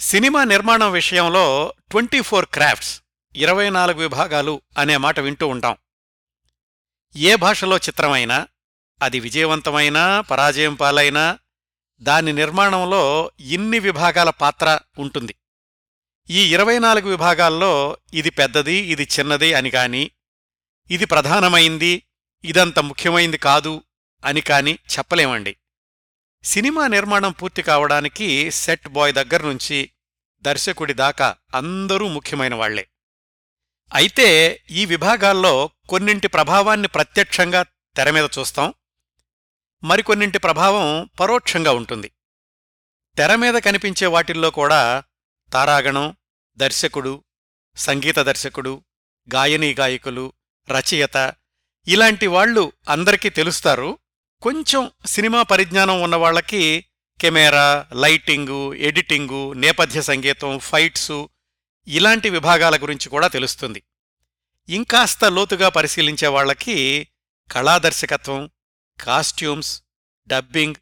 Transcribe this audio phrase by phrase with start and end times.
[0.00, 3.02] Cinema నిర్మాణం విషయంలో twenty four crafts
[3.36, 5.76] ఇరవై నాలుగు విభాగాలు అనే మాట వింటూ ఉంటాం.
[7.16, 8.48] ఏ భాషలో చిత్రమైనా
[9.02, 11.38] అది విజయవంతమైనా పరాజయం పాలైనా
[12.00, 15.34] దాని నిర్మాణంలో ఇన్ని విభాగాల పాత్ర ఉంటుంది.
[16.30, 20.10] ఈ ఇరవై నాలుగు విభాగాల్లో ఇది పెద్దది ఇది చిన్నది అని కాని
[20.90, 22.02] ఇది ప్రధానమైంది
[22.44, 23.82] ఇదంత ముఖ్యమైంది కాదు
[24.24, 25.56] అని కాని చెప్పలేమండి.
[26.44, 29.90] సినిమా నిర్మాణం పూర్తి కావడానికి సెట్ బాయ్ దగ్గర్నుంచి
[30.40, 32.88] దర్శకుడి దాకా అందరూ ముఖ్యమైన వాళ్ళే.
[33.94, 37.62] అయితే ఈ విభాగాల్లో కొన్నింటి ప్రభావాన్ని ప్రత్యక్షంగా
[37.96, 38.74] తెరమీద చూస్తాం.
[39.84, 42.12] మరికొన్నింటి ప్రభావం పరోక్షంగా ఉంటుంది.
[43.16, 45.02] తెరమీద కనిపించే వాటిల్లో కూడా
[45.52, 46.16] తారాగణం
[46.56, 47.24] దర్శకుడు
[47.76, 48.84] సంగీత దర్శకుడు
[49.34, 50.32] గాయనీ గాయకులు
[50.70, 51.34] రచయిత
[51.88, 53.98] ఇలాంటి వాళ్ళు అందరికీ తెలుస్తారు.
[54.42, 56.84] కొంచెం సినిమా పరిజ్ఞానం ఉన్నవాళ్ళకి
[57.20, 61.28] కెమెరా లైటింగు ఎడిటింగు నేపథ్య సంగీతం ఫైట్సు
[61.88, 63.82] ఇలాంటి విభాగాల గురించి కూడా తెలుస్తుంది.
[64.68, 67.08] ఇంకాస్త లోతుగా పరిశీలించే వాళ్ళకి
[67.52, 68.50] కళాదర్శకత్వం
[69.00, 69.82] కాస్ట్యూమ్స్
[70.26, 70.74] డబ్బింగ్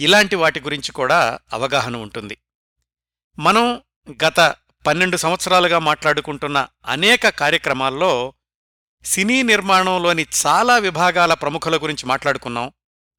[0.00, 2.38] ఇలాంటి వాటి గురించి కూడా అవగాహన ఉంటుంది.
[3.38, 4.54] మనం గత
[4.86, 8.34] పన్నెండు సంవత్సరాలుగా మాట్లాడుకుంటున్న అనేక కార్యక్రమాల్లో
[9.04, 12.72] సినీ నిర్మాణంలోని చాలా విభాగాల ప్రముఖుల గురించి మాట్లాడుకున్నాం.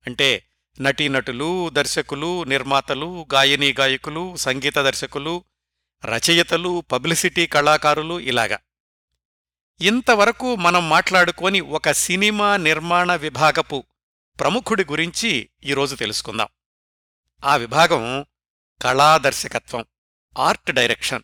[0.07, 0.45] అంటే
[0.81, 5.43] నటీనటులు దర్శకులు నిర్మాతలు గాయనీ గాయకులు సంగీత దర్శకులు
[6.05, 8.59] రచయితలు పబ్లిసిటీ కళాకారులు ఇలాగా.
[9.81, 13.83] ఇంతవరకు మనం మాట్లాడుకొని ఒక సినిమా నిర్మాణ విభాగపు
[14.39, 16.47] ప్రముఖుడి గురించి ఈరోజు తెలుసుకుందాం.
[17.45, 18.25] ఆ విభాగం
[18.81, 19.85] కళాదర్శకత్వం
[20.39, 21.21] ఆర్ట్ డైరెక్షన్.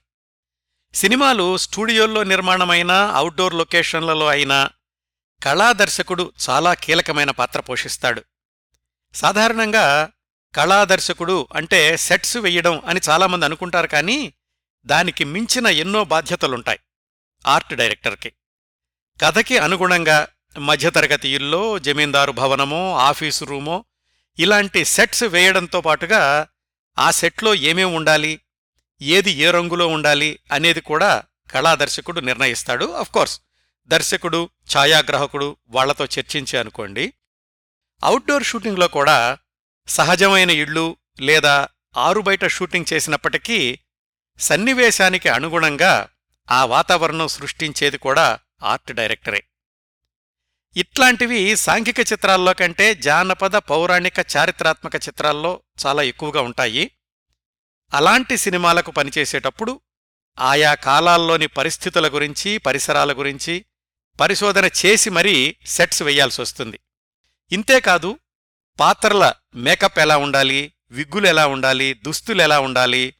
[0.93, 4.69] సినిమాలు స్టూడియోల్లో నిర్మాణమైనా అవుట్డోర్ లొకేషన్లలో అయినా
[5.43, 8.23] కళాదర్శకుడు చాలా కీలకమైన పాత్ర పోషిస్తాడు.
[9.13, 10.09] సాధారణంగా
[10.55, 14.33] కళాదర్శకుడు అంటే సెట్స్ వెయ్యడం అని చాలామంది అనుకుంటారు కానీ
[14.85, 16.79] దానికి మించిన ఎన్నో బాధ్యతలుంటాయి
[17.47, 18.33] ఆర్ట్ డైరెక్టర్కి.
[19.21, 20.27] కథకి అనుగుణంగా
[20.59, 23.85] మధ్యతరగతి ఇల్లో జమీందారు భవనమో ఆఫీసు రూమో
[24.39, 26.47] ఇలాంటి సెట్స్ వేయడంతో పాటుగా
[26.99, 28.41] ఆ సెట్లో ఏమేం ఉండాలి
[29.01, 32.85] ఏది ఏ రంగులో ఉండాలి అనేది కూడా కళాదర్శకుడు నిర్ణయిస్తాడు.
[32.85, 33.41] అఫ్కోర్స్
[33.87, 37.13] దర్శకుడు ఛాయాగ్రాహకుడు వాళ్ళతో చర్చించి అనుకోండి.
[38.03, 39.37] అవుట్డోర్ షూటింగ్లో కూడా
[39.87, 41.67] సహజమైన ఇళ్ళు లేదా
[41.97, 43.79] ఆరుబయట షూటింగ్ చేసినప్పటికీ
[44.39, 46.09] సన్నివేశానికి అనుగుణంగా
[46.51, 49.43] ఆ వాతావరణం సృష్టించేది కూడా ఆర్ట్ డైరెక్టరే.
[50.77, 56.91] ఇట్లాంటివి సాంఘిక చిత్రాల్లో కంటే జానపద పౌరాణిక చారిత్రాత్మక చిత్రాల్లో చాలా ఎక్కువగా ఉంటాయి.
[57.93, 59.81] అలాంటి సినిమాలకు పనిచేసేటప్పుడు
[60.39, 63.65] ఆయా కాలాల్లోని పరిస్థితుల గురించి పరిసరాల గురించి
[64.19, 66.79] పరిశోధన చేసి మరీ సెట్స్ వెయ్యాల్సొస్తుంది
[67.51, 68.19] ఇంతేకాదు
[68.79, 73.15] పాత్రల మేకప్ ఎలా ఉండాలి విగ్గులు ఎలా ఉండాలి దుస్తులు ఎలా ఉండాలి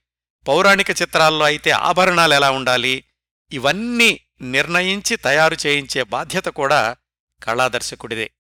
[0.48, 3.04] పౌరాణిక చిత్రాల్లో అయితే ఆభరణాలు ఎలా ఉండాలి
[3.52, 6.96] ఇవన్నీ నిర్ణయించి తయారు చేయించే బాధ్యత కూడా
[7.44, 8.32] కళాదర్శకుడిదే.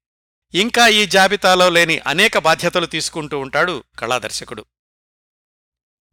[0.53, 4.65] ఇంకా ఈ జాబితాలో లేని అనేక బాధ్యతలు తీసుకుంటూ ఉంటాడు కళాదర్శకుడు.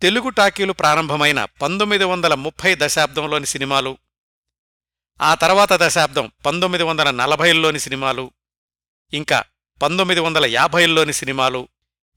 [0.02, 3.98] తెలుగు టాకీలు ప్రారంభమైన పంతొమ్మిది వందల ముప్పై దశాబ్దంలోని సినిమాలు
[5.20, 8.30] ఆ తర్వాత దశాబ్దం పంతొమ్మిది వందల నలభైల్లోని సినిమాలు
[9.12, 9.44] ఇంకా
[9.82, 11.68] పంతొమ్మిది వందల యాభైల్లోని సినిమాలు.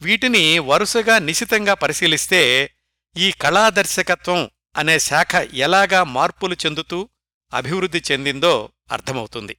[0.02, 2.72] వీటిని వరుసగా నిశితంగా పరిశీలిస్తే
[3.18, 7.09] ఈ కళాదర్శకత్వం అనే శాఖ ఎలాగా మార్పులు చెందుతూ
[7.53, 9.58] అభివృద్ధి చెందిందో అర్థమవుతుంది.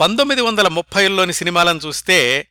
[0.00, 2.48] పంతొమ్మిది వందల ముప్పైల్లోని సినిమాలను చూస్తే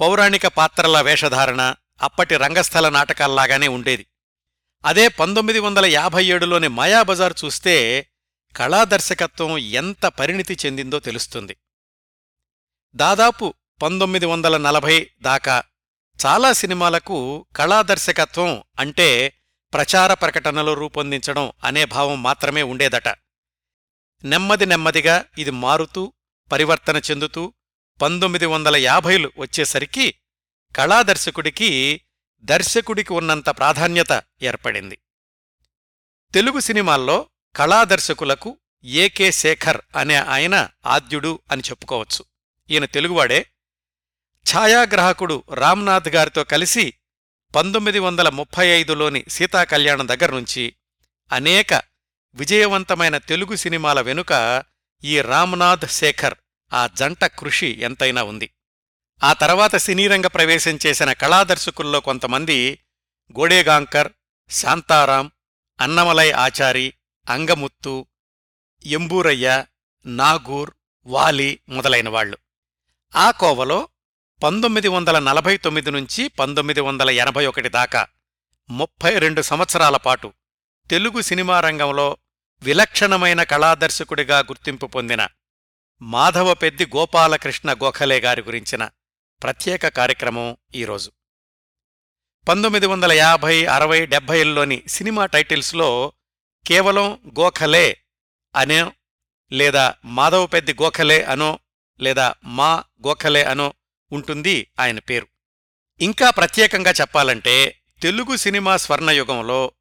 [0.00, 4.06] పౌరాణిక పాత్రల వేషధారణ అప్పటి రంగస్థల నాటకాల్లాగానే ఉండేది.
[4.84, 8.06] అదే పంతొమ్మిది వందల యాభై ఏడులోని మాయాబజార్ చూస్తే
[8.56, 11.56] కళాదర్శకత్వం ఎంత పరిణితి చెందిందో తెలుస్తుంది.
[12.96, 15.62] దాదాపు పంతొమ్మిది వందల నలభై దాకా
[16.26, 19.32] చాలా సినిమాలకు కళాదర్శకత్వం అంటే
[19.72, 23.08] ప్రచార ప్రకటనలు రూపొందించడం అనే భావం మాత్రమే ఉండేదట.
[24.24, 26.12] నెమ్మది నెమ్మదిగా ఇది మారుతూ
[26.52, 27.52] పరివర్తన చెందుతూ
[28.02, 30.14] పంతొమ్మిది వందల యాభైలు వచ్చేసరికి
[30.76, 32.00] కళాదర్శకుడికి
[32.40, 34.98] దర్శకుడికి ఉన్నంత ప్రాధాన్యత ఏర్పడింది.
[36.34, 42.24] తెలుగు సినిమాల్లో కళాదర్శకులకు ఏకే శేఖర్ అనే ఆయన ఆద్యుడు అని చెప్పుకోవచ్చు.
[42.70, 43.46] ఈయన తెలుగువాడే
[44.52, 46.94] ఛాయాగ్రాహకుడు రామ్నాథ్ గారితో కలిసి
[47.54, 50.76] పంతొమ్మిది వందల ముప్పై ఐదులోని సీతాకళ్యాణం దగ్గర్నుంచి
[51.32, 51.82] అనేక
[52.34, 54.64] విజయవంతమైన తెలుగు సినిమాల వెనుక
[55.04, 56.36] ఈ రామ్నాథ్ శేఖర్
[56.72, 58.50] ఆ జంట కృషి ఎంతైనా ఉంది.
[59.22, 62.78] ఆ తర్వాత సినీరంగ ప్రవేశం చేసిన కళాదర్శకుల్లో కొంతమంది
[63.38, 64.12] గోడేగాంకర్
[64.50, 65.32] శాంతారాం
[65.80, 66.94] అన్నమలై ఆచారి
[67.28, 68.06] అంగముత్తు
[68.86, 69.64] ఎంబూరయ్య
[70.06, 70.70] నాగూర్
[71.06, 72.38] వాలి మొదలైనవాళ్ళు
[73.16, 73.88] ఆ కోవలో
[74.42, 78.02] పంతొమ్మిది వందల నలభై తొమ్మిది నుంచి పంతొమ్మిది వందల ఎనభై ఒకటి దాకా
[78.68, 80.28] ముప్పై రెండు సంవత్సరాల పాటు
[80.90, 82.08] తెలుగు సినిమా రంగంలో
[82.62, 85.22] విలక్షణమైన కళాదర్శకుడిగా గుర్తింపు పొందిన
[86.02, 88.82] మాధవపెద్ది గోపాలకృష్ణ గోఖలే గారి గురించిన
[89.42, 91.10] ప్రత్యేక కార్యక్రమం ఈరోజు.
[92.46, 95.88] పంతొమ్మిది వందల యాభై అరవై డెబ్బైల్లోని సినిమా టైటిల్స్లో
[96.66, 97.08] కేవలం
[97.40, 97.86] గోఖలే
[98.54, 98.78] అనే
[99.52, 101.50] లేదా మాధవపెద్ది గోఖలే అనో
[102.00, 102.70] లేదా మా
[103.06, 103.68] గోఖలే అనో
[104.12, 105.26] ఉంటుంది ఆయన పేరు.
[106.00, 109.72] ఇంకా ప్రత్యేకంగా చెప్పాలంటే తెలుగు సినిమా స్వర్ణయుగంలో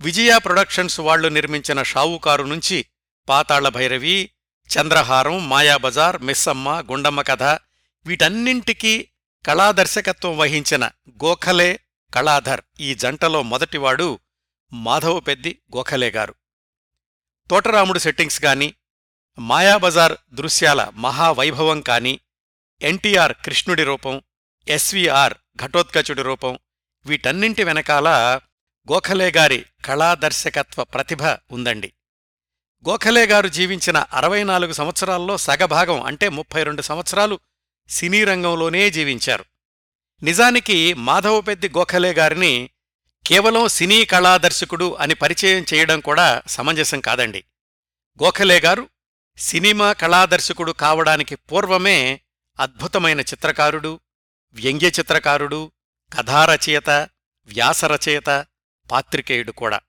[0.00, 2.86] విజయ ప్రొడక్షన్స్ వాళ్ళు నిర్మించిన షావుకారు నుంచి
[3.28, 4.30] పాతాళ భైరవి
[4.70, 7.42] చంద్రహారం మాయాబజార్ మిస్సమ్మ గుండమ్మ కథ
[8.06, 9.08] వీటన్నింటికీ
[9.46, 11.80] కళాదర్శకత్వం వహించిన గోఖలే
[12.14, 12.60] కళాధర్.
[12.80, 14.18] ఈ జంటలో మొదటివాడు
[14.72, 16.34] మాధవపెద్ది గోఖలే గారు.
[17.50, 18.74] తోటరాముడు సెట్టింగ్స్ గాని
[19.38, 22.20] మాయాబజార్ దృశ్యాల మహావైభవం కాని
[22.82, 24.22] ఎన్టీఆర్ కృష్ణుడి రూపం
[24.68, 26.58] ఎస్వీఆర్ ఘటోత్కచుడి రూపం
[27.06, 28.08] వీటన్నింటి వెనకాల
[28.92, 31.92] గోఖలే గారి కళాదర్శకత్వ ప్రతిభ ఉందండి.
[32.88, 37.40] గోఖలే గారు జీవించిన అరవై నాలుగు సంవత్సరాల్లో సగభాగం అంటే ముప్పై రెండు సంవత్సరాలు
[37.88, 39.44] సినీ రంగంలోనే జీవించారు.
[40.22, 42.70] నిజానికి మాధవపెద్ది గోఖలే గారిని
[43.26, 47.44] కేవలం సినీ కళాదర్శకుడు అని పరిచయం చేయడం కూడా సమంజసం కాదండి.
[48.22, 48.88] గోఖలే గారు
[49.38, 52.20] సినిమా కళాదర్శకుడు కావడానికి పూర్వమే
[52.60, 54.00] అద్భుతమైన చిత్రకారుడు
[54.52, 55.72] వ్యంగ్య చిత్రకారుడు
[56.12, 56.90] కథారచయిత
[57.44, 58.46] వ్యాసరచయిత
[58.90, 59.80] పాత్రికేయుడు కూడా.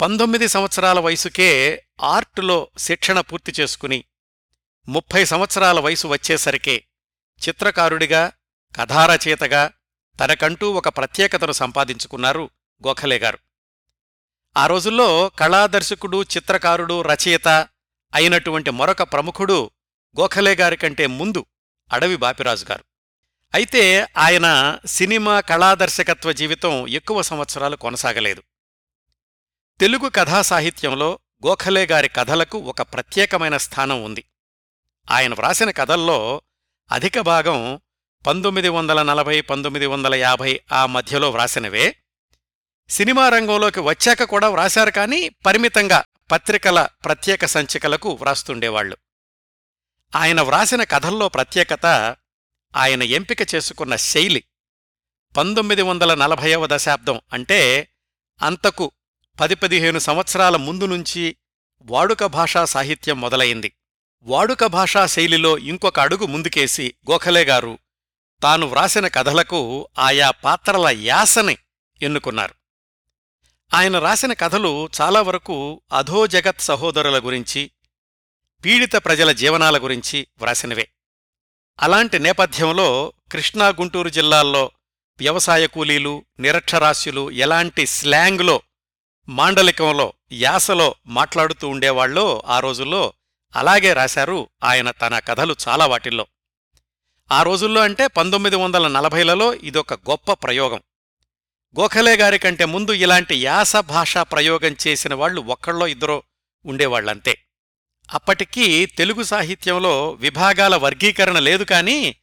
[0.00, 4.04] పంతొమ్మిది సంవత్సరాల వయసుకే ఆర్టులో శిక్షణ పూర్తి చేసుకుని
[4.88, 6.84] ముప్పై సంవత్సరాల వయసు వచ్చేసరికే
[7.48, 8.32] చిత్రకారుడిగా
[8.76, 9.70] కథారచయితగా
[10.20, 12.50] తనకంటూ ఒక ప్రత్యేకతను సంపాదించుకున్నారు
[12.86, 13.38] గోఖలే గారు.
[14.56, 17.48] ఆ రోజుల్లో కళాదర్శకుడు చిత్రకారుడు రచయిత
[18.14, 19.70] అయినటువంటి మరొక ప్రముఖుడు
[20.20, 21.46] గోఖలే గారి కంటే ముందు
[21.92, 22.84] అడవి బాపిరాజు గారు
[23.54, 28.42] అయితే ఆయన సినిమా కళాదర్శకత్వ జీవితం ఎక్కువ సంవత్సరాలు కొనసాగలేదు.
[29.80, 34.24] తెలుగు కథా సాహిత్యంలో గోఖలే గారి కథలకు ఒక ప్రత్యేకమైన స్థానం ఉంది.
[35.10, 36.42] ఆయన వ్రాసిన కథల్లో
[36.92, 37.80] అధిక భాగం
[38.26, 41.96] పంతొమ్మిది వందల నలభై పంతొమ్మిది వందల యాభై ఆ మధ్యలో వ్రాసినవే.
[42.88, 48.96] సినిమా రంగంలోకి వచ్చాక కూడా వ్రాశారు కానీ పరిమితంగా పత్రికల ప్రత్యేక సంచికలకు వ్రాస్తుండేవాళ్ళు
[50.14, 52.16] ఆయన వ్రాసిన కథల్లో ప్రత్యేకత
[52.76, 54.44] ఆయన ఎంపిక చేసుకున్న శైలి.
[55.36, 57.88] పంతొమ్మిది వందల నలభైవ దశాబ్దం అంటే
[58.42, 58.92] అంతకు
[59.40, 61.36] పది పదిహేను సంవత్సరాల ముందు నుంచి
[61.82, 63.72] వాడుక భాషా సాహిత్యం మొదలయింది
[64.22, 67.78] వాడుక భాషా శైలిలో ఇంకొక అడుగు ముందుకేసి గోఖలేగారు
[68.42, 71.58] తాను వ్రాసిన కథలకు ఆయా పాత్రల యాసని
[72.02, 72.54] ఎన్నుకున్నారు.
[73.74, 77.70] ఆయన రాసిన కథలు చాలా వరకు అధోజగత్ సహోదరుల గురించి
[78.66, 80.88] పీడిత ప్రజల జీవనాల గురించి వ్రాసినవే.
[81.80, 84.70] అలాంటి నేపథ్యంలో కృష్ణా గుంటూరు జిల్లాల్లో
[85.18, 88.62] వ్యవసాయ కూలీలు నిరక్షరాస్యులు ఎలాంటి స్లాంగ్లో
[89.28, 93.12] మాండలికంలో యాసలో మాట్లాడుతూ ఉండేవాళ్ళో ఆ రోజుల్లో
[93.56, 96.26] అలాగే రాశారు ఆయన తన కథలు చాలా వాటిల్లో.
[97.32, 100.82] ఆ రోజుల్లో అంటే పంతొమ్మిది వందల నలభైలలో ఇదొక గొప్ప ప్రయోగం.
[101.80, 106.22] గోఖలే గారి కంటే ముందు ఇలాంటి యాస భాషా ప్రయోగం చేసిన వాళ్ళు ఒక్కళ్ళో ఇద్దరో
[106.66, 107.45] ఉండేవాళ్ళంతే
[108.12, 112.16] అప్పటికీ తెలుగు సాహిత్యంలో విభాగాల వర్గీకరణ లేదు కానీ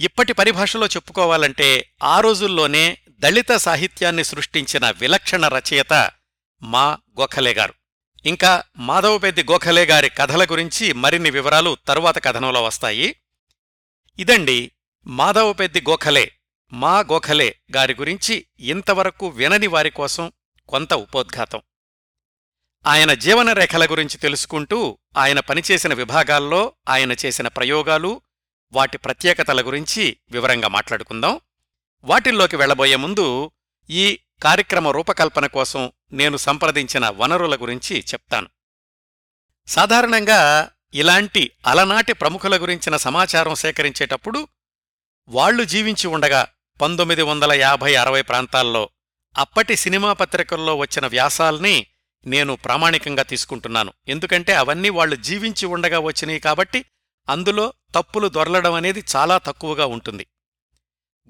[0.00, 6.10] ఇప్పటి పరిభాషలో చెప్పుకోవాలంటే ఆ రోజుల్లోనే దళిత సాహిత్యాన్ని సృష్టించిన విలక్షణ రచయిత
[6.62, 7.74] మా గోఖలే గారు.
[8.26, 13.16] ఇంకా మాధవపెద్ది గోఖలే గారి కథల గురించి మరిన్ని వివరాలు తరువాత కథనంలో వస్తాయి.
[14.18, 14.72] ఇదండి
[15.06, 16.32] మాధవపెద్ది గోఖలే
[16.72, 20.32] మా గోఖలే గారి గురించి ఇంతవరకు వినని వారి కోసం
[20.68, 21.62] కొంత ఉపోద్ఘాతం.
[22.86, 28.20] ఆయన జీవన రేఖల గురించి తెలుసుకుంటూ ఆయన పనిచేసిన విభాగాల్లో ఆయన చేసిన ప్రయోగాలు
[28.72, 31.40] వాటి ప్రత్యేకతల గురించి వివరంగా మాట్లాడుకుందాం.
[32.04, 33.50] వాటిల్లోకి వెళ్ళబోయే ముందు
[33.90, 38.48] ఈ కార్యక్రమ రూపకల్పన కోసం నేను సంప్రదించిన వనరుల గురించి చెప్తాను.
[39.66, 44.48] సాధారణంగా ఇలాంటి అలనాటి ప్రముఖుల గురించిన సమాచారం సేకరించేటప్పుడు
[45.28, 46.48] వాళ్ళు జీవించి ఉండగా
[46.80, 48.90] పంతొమ్మిది వందల యాభై అరవై ప్రాంతాల్లో
[49.38, 51.86] అప్పటి సినిమా పత్రికల్లో వచ్చిన వ్యాసాల్ని
[52.26, 53.92] నేను ప్రామాణికంగా తీసుకుంటున్నాను.
[54.08, 56.84] ఎందుకంటే అవన్నీ వాళ్ళు జీవించి ఉండగా వచ్చినాయి కాబట్టి
[57.28, 60.26] అందులో తప్పులు దొరలడం అనేది చాలా తక్కువగా ఉంటుంది.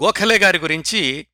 [0.02, 1.26] గోఖలే గారి గురించి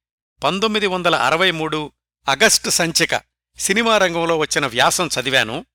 [0.45, 1.93] పంతొమ్మిది వందల అరవై మూడు
[2.29, 3.23] అగస్టు సంచిక
[3.59, 5.67] సినిమా రంగంలో వచ్చిన వ్యాసం చదివాను.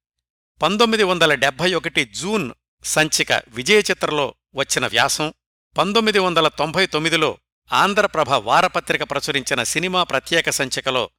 [0.61, 2.51] పంతొమ్మిది వందల డెబ్భై ఒకటి జూన్
[2.83, 5.33] సంచిక విజయచిత్రలో వచ్చిన వ్యాసం.
[5.77, 7.37] పంతొమ్మిది వందల తొంభై తొమ్మిదిలో
[7.73, 11.09] ఆంధ్రప్రభ వారపత్రిక ప్రచురించిన సినిమా ప్రత్యేక సంచికలో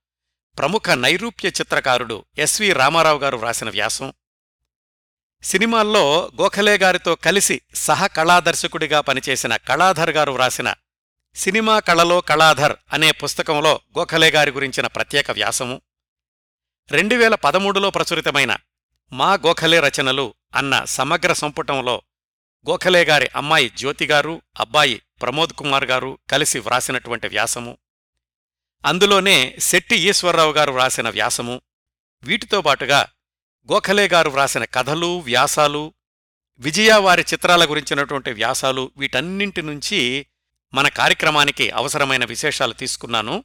[0.59, 4.13] ప్రముఖ నైరూప్య చిత్రకారుడు ఎస్వి రామారావు గారు వ్రాసిన వ్యాసం.
[5.43, 10.75] సినిమాల్లో గోఖలే గారితో కలిసి సహ కళాదర్శకుడిగా పనిచేసిన కళాధర్ గారు వ్రాసిన
[11.35, 15.81] సినిమా కళలో కళాధర్ అనే పుస్తకంలో గోఖలే గారి గురించిన ప్రత్యేక వ్యాసము.
[16.91, 18.57] రెండు వేల పదమూడులో ప్రచురితమైన
[19.13, 22.03] మా గోఖలే రచనలు అన్న సమగ్ర సంపుటంలో
[22.71, 27.79] గోఖలే గారి అమ్మాయి జ్యోతిగారు అబ్బాయి ప్రమోద్ కుమార్ గారు కలిసి వ్రాసినటువంటి వ్యాసము.
[28.85, 31.61] అందులోనే శెట్టి ఈశ్వరరావు గారు వ్రాసిన వ్యాసము.
[32.23, 33.09] వీటితో పాటుగా
[33.73, 35.95] గోఖలే గారు వ్రాసిన కథలు వ్యాసాలు
[36.59, 40.27] విజయ వారి చిత్రాల గురించినటువంటి వ్యాసాలు వీటన్నింటి నుంచి
[40.75, 43.45] మన కార్యక్రమానికి అవసరమైన విశేషాలు తీసుకున్నాను.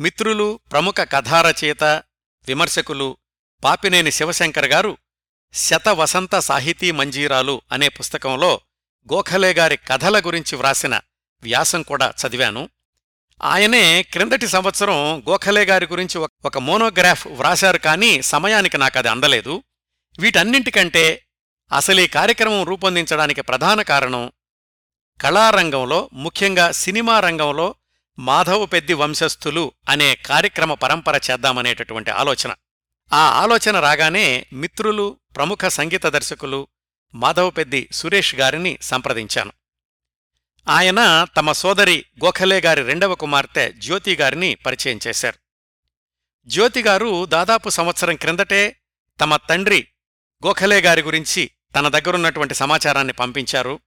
[0.00, 1.84] మిత్రులు ప్రముఖ కథారచయిత
[2.46, 3.16] విమర్శకులు
[3.64, 4.96] పాపినేని శివశంకర్ గారు
[5.52, 8.60] శత వసంత సాహితీ మంజీరాలు అనే పుస్తకంలో
[9.12, 11.00] గోఖలే గారి కథల గురించి వ్రాసిన
[11.42, 12.68] వ్యాసం కూడా చదివాను.
[13.42, 19.62] ఆయనే క్రిందటి సంవత్సరం గోఖలే గారి గురించి ఒక- మోనోగ్రాఫ్ వ్రాశారు కానీ సమయానికి నాకు అది అందలేదు.
[20.18, 21.26] వీటన్నింటికంటే
[21.72, 24.32] అసలీ కార్యక్రమం రూపొందించడానికి ప్రధాన కారణం
[25.20, 27.74] కళారంగంలో ముఖ్యంగా సినిమా రంగంలో
[28.18, 32.54] మాధవ పెద్ది వంశస్థులు అనే కార్యక్రమ పరంపర చేద్దామనేటటువంటి ఆలోచన.
[33.12, 36.68] ఆ ఆలోచన రాగానే మిత్రులు ప్రముఖ సంగీత దర్శకులు
[37.14, 39.52] మాధవ పెద్ది సురేష్ గారిని సంప్రదించాను.
[40.68, 45.38] ఆయన తమ సోదరి గోఖలే గారి రెండవ కుమార్తె జ్యోతి గారిని పరిచయం చేశారు.
[46.46, 48.76] జ్యోతి గారు దాదాపు సంవత్సరం క్రిందటే
[49.20, 49.86] తమ తండ్రి
[50.46, 53.80] గోఖలే గారి గురించి తన దగ్గరున్నటువంటి సమాచారాన్ని పంపించారు.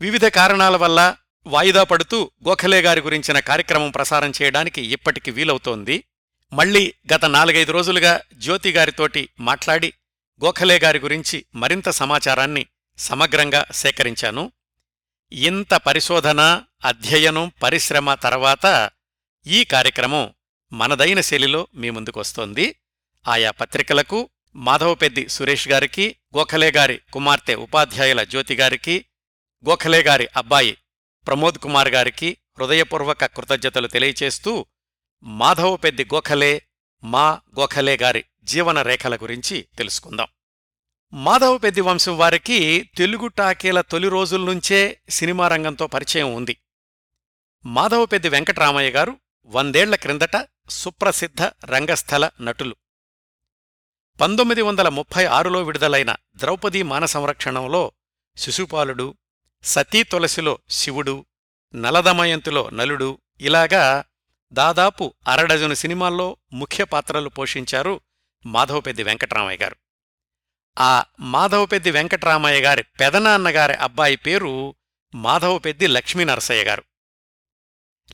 [0.00, 1.16] వివిధ కారణాల వల్ల
[1.46, 6.04] వాయిదా పడుతూ గోఖలే గారి గురించిన కార్యక్రమం ప్రసారం చేయడానికి ఇప్పటికి వీలవుతోంది.
[6.52, 9.92] మళ్ళీ గత నాలుగైదు రోజులుగా జ్యోతి గారితోటి మాట్లాడి
[10.44, 12.66] గోఖలే గారి గురించి మరింత సమాచారాన్ని
[12.98, 14.52] సమగ్రంగా సేకరించాను.
[15.32, 18.90] ఇంత పరిశోధన అధ్యయనం పరిశ్రమ తర్వాత
[19.46, 20.34] ఈ కార్యక్రమం
[20.72, 22.76] మనదైన శైలిలో మీ ముందుకొస్తోంది.
[23.28, 29.04] ఆయా పత్రికలకు మాధవపెద్ది సురేష్ గారికి గోఖలే గారి కుమార్తె ఉపాధ్యాయుల జ్యోతి గారికి
[29.68, 30.76] గోఖలే గారి అబ్బాయి
[31.26, 34.66] ప్రమోద్ కుమార్ గారికి హృదయపూర్వక కృతజ్ఞతలు తెలియచేస్తూ
[35.22, 36.62] మాధవపెద్ది గోఖలే
[37.04, 40.26] మా గోఖలే గారి జీవన రేఖల గురించి తెలుసుకుందాం.
[41.14, 46.56] మాధవపెద్ది వంశం వారికి తెలుగు టాకీల తొలి రోజుల నుంచే సినిమా రంగంతో పరిచయం ఉంది.
[47.66, 52.76] మాధవపెద్ది వెంకటరామయ్య గారు వందేళ్ళ క్రిందట సుప్రసిద్ధ రంగస్థల నటులు.
[54.20, 57.92] పంతొమ్మిది వందల ముప్పై ఆరులో విడుదలైన ద్రౌపదీ మానసంరక్షణంలో
[58.36, 59.14] శిశుపాలుడు
[59.64, 61.26] సతీ తులసిలో శివుడు
[61.74, 64.04] నలదమయంతిలో నలుడు ఇలాగా
[64.52, 68.00] దాదాపు అరడజను సినిమాల్లో ముఖ్య పాత్రలు పోషించారు
[68.46, 69.76] మాధవపెద్ది వెంకటరామయ్య గారు.
[70.78, 74.74] ఆ మాధవపెద్ది వెంకటరామయ్య గారి పెదనాన్నగారి అబ్బాయి పేరు
[75.14, 76.84] మాధవపెద్ది లక్ష్మీనరసయ్య గారు.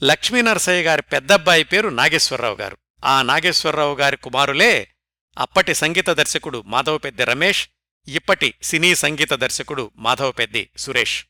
[0.02, 2.78] లక్ష్మీనరసయ్య గారి పెద్దబ్బాయి పేరు నాగేశ్వరరావు గారు.
[3.04, 4.90] ఆ నాగేశ్వరరావు గారి కుమారులే
[5.38, 7.68] అప్పటి సంగీత దర్శకుడు మాధవపెద్ది రమేష్
[8.08, 11.24] ఇప్పటి సినీ సంగీత దర్శకుడు మాధవపెద్ది సురేష్.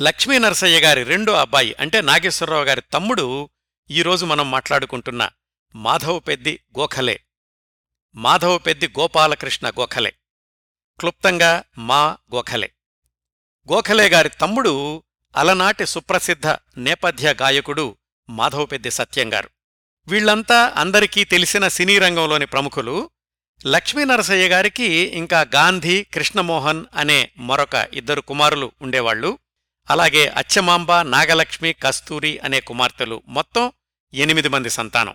[0.00, 3.48] లక్ష్మీ నరసయ్య గారి రెండో అబ్బాయి అంటే నాగేశ్వరరావు గారి తమ్ముడు
[3.90, 5.30] ఈరోజు మనం మాట్లాడుకుంటున్న
[5.74, 7.23] మాధవపెద్ది గోఖలే.
[8.16, 10.14] మాధవపెద్ది గోపాలకృష్ణ గోఖలే.
[11.00, 12.72] క్లుప్తంగా మా గోఖలే.
[13.72, 15.02] గోఖలే గారి తమ్ముడు
[15.36, 16.46] అలనాటి సుప్రసిద్ధ
[16.78, 17.96] నేపథ్య గాయకుడు
[18.30, 19.50] మాధవపెద్ది సత్యంగారు.
[20.06, 23.10] వీళ్ళంతా అందరికీ తెలిసిన సినీ రంగంలోని ప్రముఖులు
[23.66, 29.38] లక్ష్మీనరసయ్య గారికి ఇంకా గాంధీ కృష్ణమోహన్ అనే మరొక ఇద్దరు కుమారులు ఉండేవాళ్ళు
[29.90, 33.72] అలాగే అచ్చమాంబ నాగలక్ష్మి కస్తూరి అనే కుమార్తెలు మొత్తం
[34.14, 35.14] ఎనిమిది మంది సంతానం.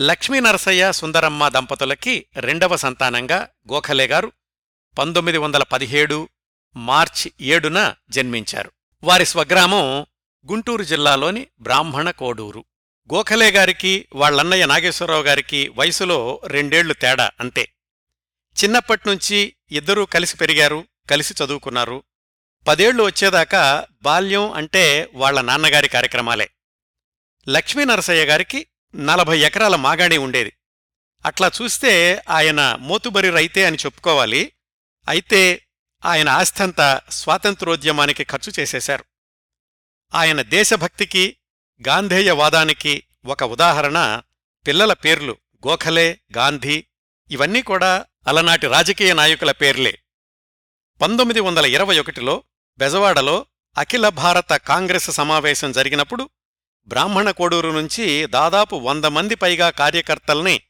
[0.00, 4.32] లక్ష్మీనరసయ్య సుందరమ్మ దంపతులకి రెండవ సంతానంగా గోఖలే గారు
[4.98, 6.28] పంతొమ్మిది వందల పదిహేడు
[6.76, 8.72] మార్చి ఏడున జన్మించారు.
[9.04, 10.00] వారి స్వగ్రామం
[10.50, 12.64] గుంటూరు జిల్లాలోని బ్రాహ్మణ కోడూరు.
[13.14, 17.72] గోఖలే గారికి వాళ్ళన్నయ్య నాగేశ్వరరావు గారికి వయసులో రెండేళ్ళు తేడా అంతే.
[18.64, 22.02] చిన్నప్పట్నుంచి ఇద్దరూ కలిసి పెరిగారు కలిసి చదువుకున్నారు.
[22.68, 26.50] పదేళ్ళు వచ్చేదాకా బాల్యం అంటే వాళ్ళ నాన్నగారి కార్యక్రమాలే.
[27.48, 28.66] లక్ష్మీనరసయ్య గారికి
[28.96, 30.52] నలభై ఎకరాల మాగాణి ఉండేది.
[31.24, 34.52] అట్లా చూస్తే ఆయన మోతుబరి రైతే అని చెప్పుకోవాలి.
[35.08, 35.66] అయితే
[36.04, 39.04] ఆయన ఆస్థంతా స్వాతంత్రోద్యమానికి ఖర్చు చేసేశారు.
[40.14, 41.36] ఆయన దేశభక్తికి
[41.88, 44.22] గాంధేయవాదానికి ఒక ఉదాహరణ
[44.66, 45.36] పిల్లల పేర్లు
[45.68, 46.84] గోఖలే గాంధీ
[47.30, 49.98] ఇవన్నీ కూడా అలనాటి రాజకీయ నాయకుల పేర్లే.
[51.00, 52.44] పంతొమ్మిది వందల ఇరవై ఒకటిలో
[52.78, 53.46] బెజవాడలో
[53.78, 56.30] అఖిల భారత కాంగ్రెస్ సమావేశం జరిగినప్పుడు
[56.86, 60.60] బ్రాహ్మణ కోడూరు నుంచి దాదాపు వంద మంది పైగా కార్యకర్తల్ని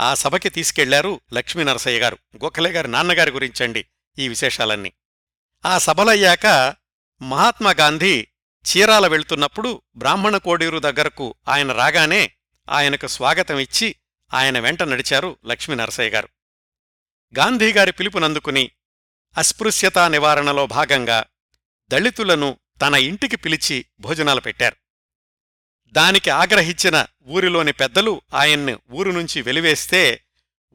[0.00, 3.86] ఆ సభకి తీసుకెళ్ళారు లక్ష్మీనరసయ్య గారు గోఖలే గారి నాన్నగారి గురించండి
[4.18, 4.92] ఈ విశేషాలన్నీ.
[5.66, 6.76] ఆ సభలయ్యాక
[7.22, 8.26] మహాత్మాగాంధీ
[8.68, 12.32] చీరాల వెళ్తున్నప్పుడు బ్రాహ్మణ కోడూరు దగ్గరకు ఆయన రాగానే
[12.68, 13.96] ఆయనకు స్వాగతం ఇచ్చి
[14.34, 16.28] ఆయన వెంట నడిచారు లక్ష్మీనరసయ్య గారు.
[17.38, 18.70] గాంధీగారి పిలుపునందుకుని
[19.36, 21.24] అస్పృశ్యతా నివారణలో భాగంగా
[21.92, 24.76] దళితులను తన ఇంటికి పిలిచి భోజనాలు పెట్టారు.
[25.92, 30.20] దానికి ఆగ్రహించిన ఊరిలోని పెద్దలు ఆయన్ని ఊరు నుంచి వెలివేస్తే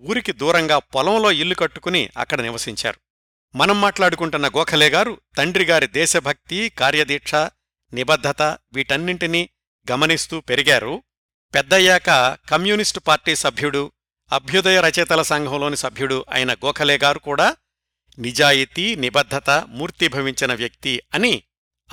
[0.01, 2.99] ఊరికి దూరంగా పొలంలో ఇల్లు కట్టుకుని అక్కడ నివసించారు.
[3.55, 7.35] మనం మాట్లాడుకుంటున్న గోఖలే గారు తండ్రిగారి దేశభక్తి కార్యదీక్ష
[7.93, 8.41] నిబద్ధత
[8.73, 9.49] వీటన్నింటినీ
[9.91, 11.03] గమనిస్తూ పెరిగారు.
[11.55, 12.09] పెద్దయ్యాక
[12.49, 13.91] కమ్యూనిస్టు పార్టీ సభ్యుడు
[14.31, 17.55] అభ్యుదయ రచయితల సంఘంలోని సభ్యుడు అయిన గోఖలే గారు కూడా
[18.19, 21.43] నిజాయితీ నిబద్ధత మూర్తిభవించిన వ్యక్తి అని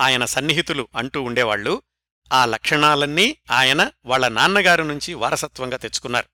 [0.01, 1.81] ఆయన సన్నిహితులు అంటూ ఉండేవాళ్ళు
[2.31, 6.25] ఆ లక్షణాలన్నీ ఆయన వాళ్ళ నాన్నగారి నుంచి వారసత్వంగా తెచ్చుకున్నారు.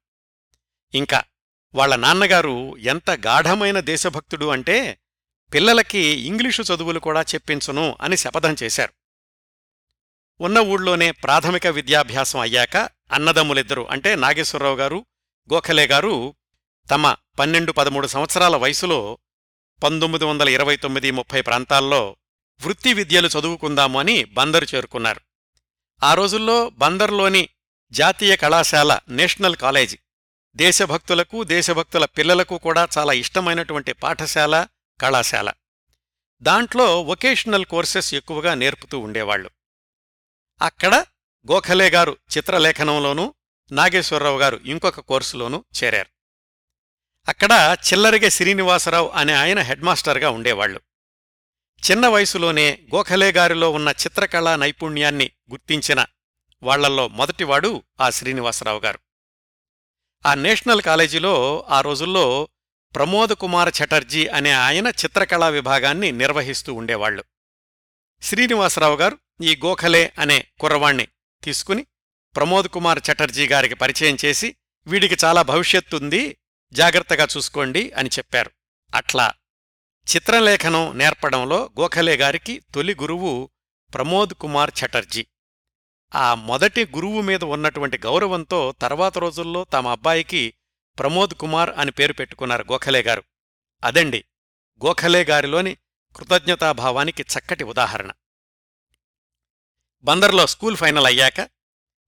[0.93, 1.23] ఇంకా
[1.75, 4.99] వాళ్ళ నాన్నగారు ఎంత గాఢమైన దేశభక్తుడు అంటే
[5.53, 8.93] పిల్లలకి ఇంగ్లీషు చదువులు కూడా చెప్పించును అని శపథం చేశారు.
[10.41, 12.77] ఉన్న ఊళ్ళోనే ప్రాథమిక విద్యాభ్యాసం అయ్యాక
[13.11, 15.05] అన్నదమ్ములిద్దరూ అంటే నాగేశ్వరరావు గారు
[15.53, 16.35] గోఖలే గారు
[16.91, 19.17] తమ పన్నెండు పదమూడు సంవత్సరాల వయసులో
[19.83, 22.17] పంతొమ్మిది వందల ఇరవై తొమ్మిది ముప్పై ప్రాంతాల్లో
[22.65, 25.26] వృత్తి విద్యలు చదువుకుందాము అని బందరు చేరుకున్నారు.
[26.03, 27.49] ఆ రోజుల్లో బందర్లోని
[27.91, 29.99] జాతీయ కళాశాల నేషనల్ కాలేజీ.
[30.55, 34.67] దేశభక్తులకు దేశభక్తుల పిల్లలకు కూడా చాలా ఇష్టమైనటువంటి పాఠశాల
[35.01, 35.53] కళాశాల.
[36.41, 39.49] దాంట్లో వొకేషనల్ కోర్సెస్ ఎక్కువగా నేర్పుతూ ఉండేవాళ్ళు
[40.61, 41.05] అక్కడ
[41.51, 43.33] గోఖలే గారు చిత్రలేఖనంలోనూ
[43.71, 46.09] నాగేశ్వరరావు గారు ఇంకొక కోర్సులోనూ చేరారు.
[47.27, 50.81] అక్కడ చిల్లరిగే శ్రీనివాసరావు అనే ఆయన హెడ్మాస్టర్గా ఉండేవాళ్ళు
[51.77, 56.05] చిన్న వయసులోనే గోఖలే గారిలో ఉన్న చిత్రకళా నైపుణ్యాన్ని గుర్తించిన
[56.63, 58.99] వాళ్ళల్లో మొదటివాడు ఆ శ్రీనివాసరావు గారు.
[60.25, 62.49] ఆ నేషనల్ కాలేజీలో ఆ రోజుల్లో
[62.95, 67.23] ప్రమోద్ కుమార్ చటర్జీ అనే ఆయన చిత్రకళా విభాగాన్ని నిర్వహిస్తూ ఉండేవాళ్ళు.
[68.21, 71.07] శ్రీనివాసరావు గారు ఈ గోఖలే అనే కుర్రవాణ్ణి
[71.43, 71.85] తీసుకుని
[72.35, 74.55] ప్రమోద్ కుమార్ చటర్జీ గారికి పరిచయం చేసి
[74.87, 76.37] వీడికి చాలా భవిష్యత్తుంది
[76.73, 78.51] జాగ్రత్తగా చూసుకోండి అని చెప్పారు.
[78.95, 79.33] అట్లా
[80.15, 83.49] చిత్రలేఖనం నేర్పడంలో గోఖలే గారికి తొలి గురువు
[83.93, 85.27] ప్రమోద్ కుమార్ చటర్జీ.
[86.15, 90.53] ఆ మొదటి గురువు మీద ఉన్నటువంటి గౌరవంతో తర్వాత రోజుల్లో తమ అబ్బాయికి
[90.99, 93.23] ప్రమోద్ కుమార్ అని పేరు పెట్టుకున్నారు గోఖలే గారు.
[93.83, 94.25] అదండి
[94.85, 95.77] గోఖలే గారిలోని
[96.15, 98.11] కృతజ్ఞతాభావానికి చక్కటి ఉదాహరణ.
[100.03, 101.49] బందర్లో స్కూల్ ఫైనల్ అయ్యాక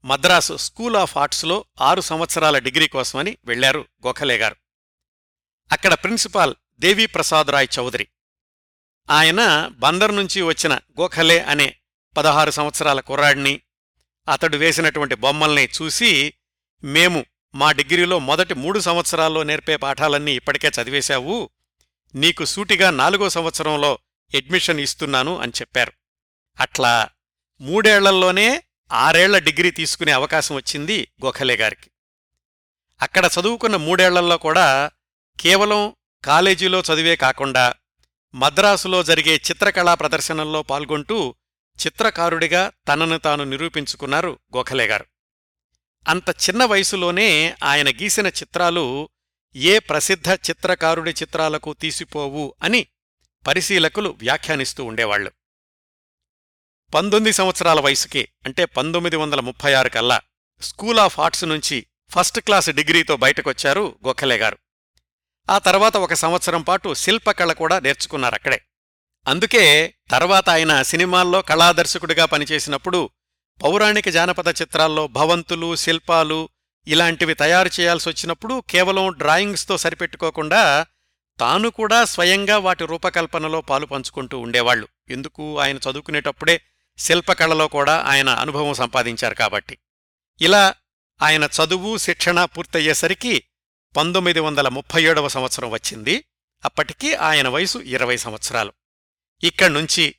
[0.06, 4.56] మద్రాసు స్కూల్ ఆఫ్ ఆర్ట్స్లో ఆరు సంవత్సరాల డిగ్రీ కోసమని వెళ్ళారు గోఖలే గారు.
[5.72, 8.08] అక్కడ ప్రిన్సిపాల్ దేవీప్రసాద్ రాయ్ చౌదరి.
[9.10, 11.76] ఆయన బందర్ నుంచి వచ్చిన గోఖలే అనే
[12.18, 13.62] పదహారు సంవత్సరాల కుర్రాడిని
[14.30, 16.34] అతడు వేసినటువంటి బొమ్మల్ని చూసి
[16.84, 21.50] మేము మా డిగ్రీలో మొదటి మూడు సంవత్సరాల్లో నేర్పే పాఠాలన్నీ ఇప్పటికే చదివేశావు
[22.16, 24.00] నీకు సూటిగా నాలుగో సంవత్సరంలో
[24.36, 25.94] అడ్మిషన్ ఇస్తున్నాను అని చెప్పారు.
[26.60, 27.10] అట్లా
[27.62, 31.92] మూడేళ్ళల్లోనే ఆరేళ్ళ డిగ్రీ తీసుకునే అవకాశం వచ్చింది గోఖలే గారికి.
[33.02, 34.92] అక్కడ చదువుకున్న మూడేళ్ళలో కూడా
[35.40, 37.74] కేవలం కాలేజీలో చదివే కాకుండా
[38.36, 41.36] మద్రాసులో జరిగే చిత్రకళా ప్రదర్శనల్లో పాల్గొంటూ
[41.86, 45.06] చిత్రకారుడిగా తనను తాను నిరూపించుకున్నారు గోఖలే గారు.
[46.08, 49.10] అంత చిన్న వయసులోనే ఆయన గీసిన చిత్రాలు
[49.56, 52.88] ఏ ప్రసిద్ధ చిత్రకారుడి చిత్రాలకు తీసిపోవు అని
[53.48, 55.32] పరిశీలకులు వ్యాఖ్యానిస్తూ ఉండేవాళ్ళు
[56.94, 60.22] పంతొమ్మిది సంవత్సరాల వయసుకే అంటే పంతొమ్మిది వందల ముప్పై ఆరు కల్లా
[60.62, 64.58] స్కూల్ ఆఫ్ ఆర్ట్స్ నుంచి ఫస్ట్ క్లాస్ డిగ్రీతో బయటకొచ్చారు గోఖలే గారు.
[65.50, 68.62] ఆ తర్వాత ఒక సంవత్సరం పాటు శిల్పకళ కూడా నేర్చుకున్నారు అక్కడే.
[69.28, 73.10] అందుకే తర్వాత ఆయన సినిమాల్లో కళాదర్శకుడిగా పనిచేసినప్పుడు
[73.64, 76.50] పౌరాణిక జానపద చిత్రాల్లో భవంతులు శిల్పాలు
[76.88, 80.86] ఇలాంటివి తయారు చేయాల్సొచ్చినప్పుడు కేవలం డ్రాయింగ్స్తో సరిపెట్టుకోకుండా
[81.40, 85.60] తాను కూడా స్వయంగా వాటి రూపకల్పనలో పాలు పంచుకుంటూ ఉండేవాళ్ళు ఎందుకు?
[85.60, 86.62] ఆయన చదువుకునేటప్పుడే
[86.98, 89.78] శిల్పకళలో కూడా ఆయన అనుభవం సంపాదించారు కాబట్టి.
[90.42, 90.74] ఇలా
[91.22, 93.44] ఆయన చదువు శిక్షణ పూర్తయ్యేసరికి
[93.96, 96.26] పంతొమ్మిది వందల ముప్పై ఏడవ సంవత్సరం వచ్చింది.
[96.66, 98.74] అప్పటికీ ఆయన వయసు ఇరవై సంవత్సరాలు.
[99.44, 100.16] ఇక్కడ్నుంచి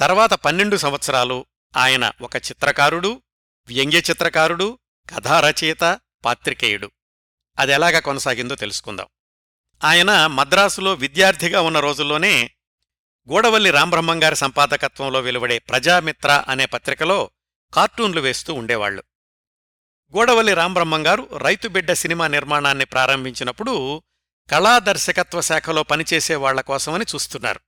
[0.00, 1.46] తర్వాత పన్నెండు సంవత్సరాలు
[1.76, 3.22] ఆయన ఒక చిత్రకారుడు
[3.66, 4.78] వ్యంగ్య చిత్రకారుడు
[5.10, 6.90] కథారచయిత పాత్రికేయుడు.
[7.58, 9.06] అదెలాగా కొనసాగిందో తెలుసుకుందాం.
[9.84, 12.50] ఆయన మద్రాసులో విద్యార్థిగా ఉన్న రోజుల్లోనే
[13.30, 17.30] గూడవల్లి రాంబ్రహ్మంగారి సంపాదకత్వంలో వెలువడే ప్రజామిత్ర అనే పత్రికలో
[17.74, 19.02] కార్టూన్లు వేస్తూ ఉండేవాళ్ళు
[20.16, 24.02] గూడవల్లి రాంబ్రహ్మంగారు రైతుబిడ్డ సినిమా నిర్మాణాన్ని ప్రారంభించినప్పుడు
[24.50, 27.60] కళాదర్శకత్వ శాఖలో పనిచేసే వాళ్ళ కోసమని చూస్తున్నారు.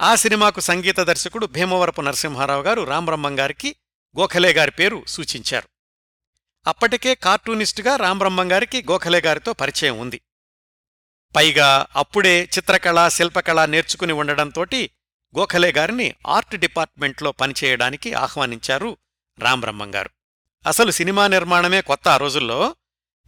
[0.00, 3.76] ఆ సినిమాకు సంగీత దర్శకుడు భీమవరపు నరసింహారావు గారు రాంబ్రహ్మంగారికి
[4.18, 5.68] గోఖలే గారి పేరు సూచించారు.
[6.66, 10.20] అప్పటికే కార్టూనిస్టుగా రాంబ్రహ్మంగారికి గోఖలే గారితో పరిచయం ఉంది.
[11.36, 14.90] పైగా అప్పుడే చిత్రకళ శిల్పకళ నేర్చుకుని ఉండడంతోటి
[15.38, 18.96] గోఖలే గారిని ఆర్ట్ డిపార్ట్మెంట్లో పనిచేయడానికి ఆహ్వానించారు
[19.38, 20.13] రాంబ్రహ్మంగారు
[20.66, 22.76] అసలు సినిమా నిర్మాణమే కొత్త ఆ రోజుల్లో.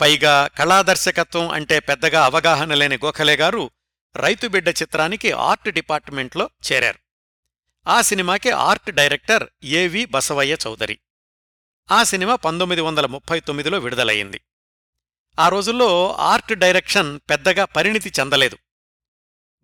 [0.01, 3.71] పైగా కళాదర్శకత్వం అంటే పెద్దగా అవగాహన లేని గోఖలే గారు
[4.17, 6.99] రైతుబిడ్డ చిత్రానికి ఆర్ట్ డిపార్ట్మెంట్లో చేరారు.
[7.87, 10.99] ఆ సినిమాకి ఆర్ట్ డైరెక్టర్ ఏవి బసవయ్య చౌదరి.
[11.93, 14.41] ఆ సినిమా పంతొమ్మిది వందల ముప్పై తొమ్మిదిలో విడుదలయ్యింది.
[15.39, 18.59] ఆ రోజుల్లో ఆర్ట్ డైరెక్షన్ పెద్దగా పరిణితి చెందలేదు.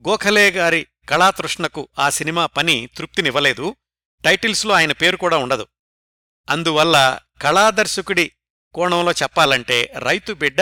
[0.08, 3.76] గోఖలే గారి కళాతృష్ణకు ఆ సినిమా పని తృప్తినివ్వలేదు.
[4.24, 5.66] టైటిల్స్లో ఆయన పేరు కూడా ఉండదు.
[6.50, 8.32] అందువల్ల కళాదర్శకుడి
[8.74, 10.60] కోణంలో చెప్పాలంటే రైతు బిడ్డ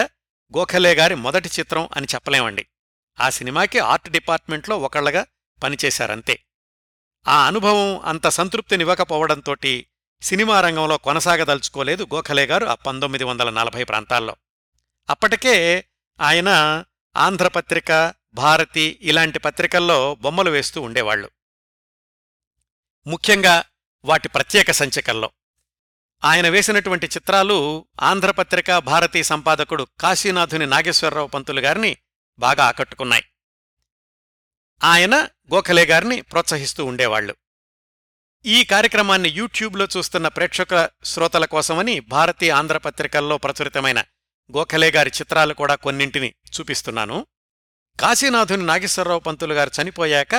[0.57, 2.67] గోఖలే గారి మొదటి చిత్రం అని చెప్పలేమండి.
[3.21, 5.27] ఆ సినిమాకి ఆర్ట్ డిపార్ట్మెంట్లో ఒకళ్ళగా
[5.63, 6.45] పనిచేశారంతే.
[7.29, 9.87] ఆ అనుభవం అంత సంతృప్తినివ్వకపోవడంతోటి
[10.23, 14.37] సినిమా రంగంలో కొనసాగదలుచుకోలేదు గోఖలే గారు ఆ పంతొమ్మిది వందల నలభై ప్రాంతాల్లో.
[15.11, 15.85] అప్పటికే
[16.21, 16.49] ఆయన
[17.17, 21.31] ఆంధ్రపత్రిక భారతి ఇలాంటి పత్రికల్లో బొమ్మలు వేస్తూ ఉండేవాళ్ళు
[23.07, 23.65] ముఖ్యంగా
[24.05, 25.31] వాటి ప్రత్యేక సంచికల్లో.
[26.25, 31.97] ఆయన వేసినటువంటి చిత్రాలు ఆంధ్రపత్రిక భారతీ సంపాదకుడు కాశీనాథుని నాగేశ్వరరావు పంతులు గారిని
[32.39, 33.25] బాగా ఆకట్టుకున్నాయి.
[34.85, 35.17] ఆయన
[35.55, 37.37] గోఖలే గారిని ప్రోత్సహిస్తూ ఉండేవాళ్ళు
[38.47, 44.01] ఈ కార్యక్రమాన్ని యూట్యూబ్లో చూస్తున్న ప్రేక్షక శ్రోతల కోసమని భారతీ ఆంధ్రపత్రికల్లో ప్రచురితమైన
[44.57, 47.27] గోఖలే గారి చిత్రాలు కూడా కొన్నింటిని చూపిస్తున్నాను.
[48.01, 50.35] కాశీనాథుని నాగేశ్వరరావు పంతులు గారు చనిపోయాక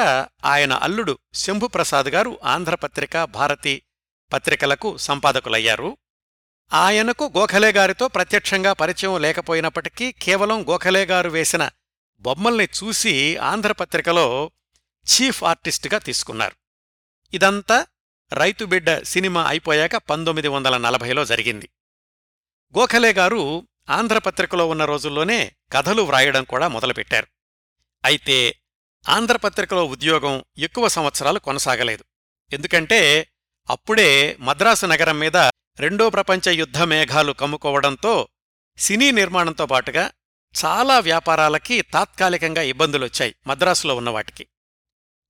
[0.45, 3.81] ఆయన అల్లుడు శంభుప్రసాద్ గారు ఆంధ్రపత్రిక భారతి
[4.33, 5.97] పత్రికలకు సంపాదకులయ్యారు.
[6.73, 11.69] ఆయనకు గోఖలే గారితో ప్రత్యక్షంగా పరిచయం లేకపోయినప్పటికీ కేవలం గోఖలేగారు వేసిన
[12.19, 14.51] బొమ్మల్ని చూసి ఆంధ్రపత్రికలో
[15.05, 16.55] చీఫ్ ఆర్టిస్టుగా తీసుకున్నారు.
[17.33, 17.87] ఇదంతా
[18.33, 21.69] రైతు బిడ్డ సినిమా అయిపోయాక పంతొమ్మిది వందల నలభైలో జరిగింది.
[22.77, 27.27] గోఖలే గారు ఆంధ్రపత్రికలో ఉన్న రోజుల్లోనే కథలు వ్రాయడం కూడా మొదలుపెట్టారు.
[28.05, 28.55] అయితే
[29.09, 32.03] ఆంధ్రపత్రికలో ఉద్యోగం ఎక్కువ సంవత్సరాలు కొనసాగలేదు.
[32.53, 33.27] ఎందుకంటే
[33.71, 35.37] అప్పుడే మద్రాసు నగరం మీద
[35.79, 38.27] రెండో ప్రపంచ యుద్ధ మేఘాలు కమ్ముకోవడంతో
[38.77, 40.11] సినీ నిర్మాణంతో పాటుగా
[40.65, 44.47] చాలా వ్యాపారాలకి తాత్కాలికంగా ఇబ్బందులొచ్చాయి మద్రాసులో ఉన్నవాటికి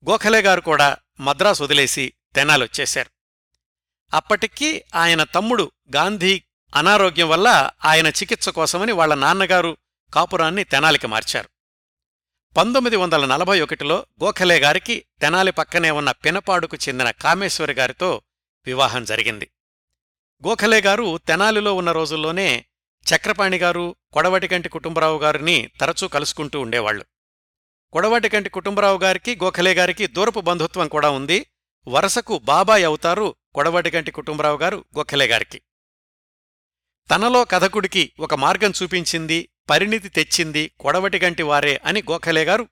[0.09, 3.09] గోఖలే గారు కూడా మద్రాసు వదిలేసి తెనాలొచ్చేశారు.
[4.13, 6.43] అప్పటికి ఆయన తమ్ముడు గాంధీ
[6.75, 9.77] అనారోగ్యం వల్ల ఆయన చికిత్స కోసమని వాళ్ళ నాన్నగారు
[10.13, 11.49] కాపురాన్ని తెనాలికి మార్చారు.
[12.57, 18.21] పంతొమ్మిది వందల నలభై ఒకటిలో గోఖలే గారికి తెనాలి పక్కనే ఉన్న పినపాడుకు చెందిన కామేశ్వరి గారితో
[18.65, 19.51] వివాహం జరిగింది.
[20.47, 22.65] గోఖలే గారు తెనాలిలో ఉన్న రోజుల్లోనే
[23.05, 27.05] చక్రపాణి గారు కొడవటికంటి కుటుంబరావు గారిని తరచూ కలుసుకుంటూ ఉండేవాళ్ళు
[27.93, 31.45] కొడవటికంటి కుటుంబరావు గారికి గోఖలే గారికి దూరపు బంధుత్వం కూడా ఉంది.
[31.87, 35.61] వరసకు బాబాయ్ అవుతారు కొడవటికంటి కుటుంబరావు గారు గోఖలే గారికి.
[37.09, 42.67] తనలో కథకుడికి ఒక మార్గం చూపించింది పరిణితి తెచ్చింది కొడవటిగంటి వారే అని గోఖలే గారు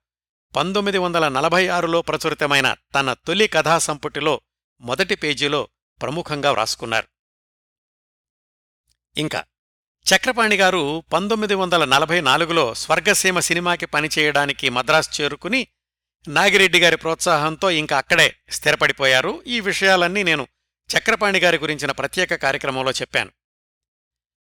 [0.55, 4.41] పంతొమ్మిది వందల నలభై ఆరులో ప్రచురితమైన తన తొలి కథా సంపుటిలో
[4.81, 5.67] మొదటి పేజీలో
[6.01, 7.07] ప్రముఖంగా వ్రాసుకున్నారు.
[9.17, 9.43] ఇంకా
[10.15, 15.67] చక్రపాణి గారు పంతొమ్మిది వందల నలభై నాలుగులో స్వర్గసీమ సినిమాకి పనిచేయడానికి మద్రాసు చేరుకుని
[16.27, 19.43] నాగిరెడ్డి గారి ప్రోత్సాహంతో ఇంకా అక్కడే స్థిరపడిపోయారు.
[19.47, 20.47] ఈ విషయాలన్నీ నేను
[20.97, 23.31] చక్రపాణి గారి గురించిన ప్రత్యేక కార్యక్రమంలో చెప్పాను.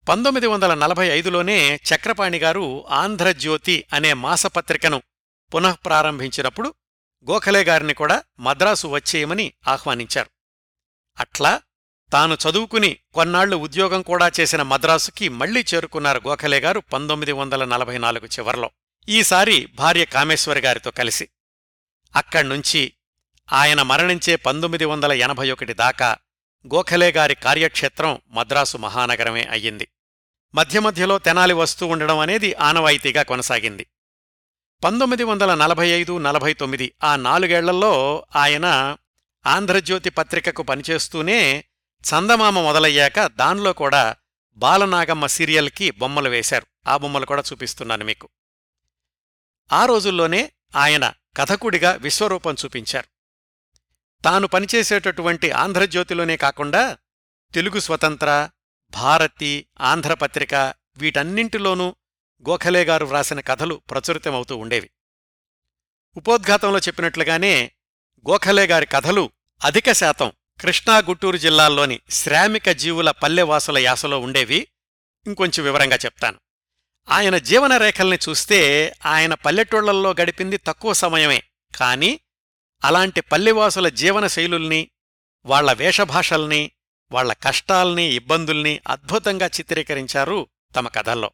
[0.10, 5.02] పంతొమ్మిది వందల నలభై ఐదులోనే చక్రపాణి గారు ఆంధ్రజ్యోతి అనే మాసపత్రికను
[5.56, 6.74] పునఃప్రారంభించినప్పుడు
[7.30, 10.37] గోఖలే గారిని కూడా మద్రాసు వచ్చేయమని ఆహ్వానించారు.
[11.20, 11.62] అట్లా
[12.12, 18.26] తాను చదువుకుని కొన్నాళ్ళు ఉద్యోగం కూడా చేసిన మద్రాసుకి మళ్ళీ చేరుకున్నారు గోఖలే గారు పంతొమ్మిది వందల నలభై నాలుగు
[18.26, 18.72] చివర్లో.
[19.10, 21.30] ఈసారి భార్య కామేశ్వరి గారితో కలిసి.
[22.16, 22.94] అక్కడ్నుంచి
[23.54, 26.18] ఆయన మరణించే పంతొమ్మిది వందల ఎనభై ఒకటి దాకా
[26.68, 29.88] గోఖలే గారి కార్యక్షేత్రం మద్రాసు మహానగరమే అయ్యింది.
[30.56, 33.88] మధ్య మధ్యలో తెనాలి వస్తూ ఉండడం అనేది ఆనవాయితీగా కొనసాగింది.
[34.84, 38.98] పంతొమ్మిది వందల నలభై ఐదు నలభై తొమ్మిది ఆ నాలుగేళ్ళలో ఆయన
[39.48, 41.66] ఆంధ్రజ్యోతి పత్రికకు పనిచేస్తూనే
[42.04, 44.16] చందమామ మొదలయ్యాక దానిలో కూడా
[44.56, 46.68] బాలనాగమ్మ సీరియల్కి బొమ్మలు వేశారు.
[46.88, 48.30] ఆ బొమ్మలు కూడా చూపిస్తున్నాను మీకు.
[49.72, 53.08] ఆ రోజుల్లోనే ఆయన కథకుడిగా విశ్వరూపం చూపించారు.
[54.24, 56.98] తాను పనిచేసేటటువంటి ఆంధ్రజ్యోతిలోనే కాకుండా
[57.54, 58.50] తెలుగు స్వతంత్ర
[58.90, 61.96] భారతి ఆంధ్రపత్రిక వీటన్నింటిలోనూ
[62.50, 64.90] గోఖలే గారు వ్రాసిన కథలు ప్రచురితమవుతూ ఉండేవి.
[66.18, 67.72] ఉపోద్ఘాతంలో చెప్పినట్లుగానే
[68.30, 69.32] గోఖలే గారి కథలు
[69.64, 74.68] అధిక శాతం కృష్ణా గుంటూరు జిల్లాల్లోని శ్రామిక జీవుల పల్లెవాసుల యాసలో ఉండేవి.
[75.28, 76.40] ఇంకొంచెం వివరంగా చెప్తాను.
[77.10, 81.44] ఆయన జీవన రేఖల్ని చూస్తే ఆయన పల్లెటూళ్ళల్లో గడిపింది తక్కువ సమయమే.
[81.76, 82.20] కాని
[82.84, 84.92] అలాంటి పల్లెవాసుల జీవన శైలుల్ని
[85.46, 86.72] వాళ్ళ వేషభాషల్ని
[87.12, 91.32] వాళ్ళ కష్టాల్ని ఇబ్బందుల్ని అద్భుతంగా చిత్రీకరించారు తమ కథల్లో.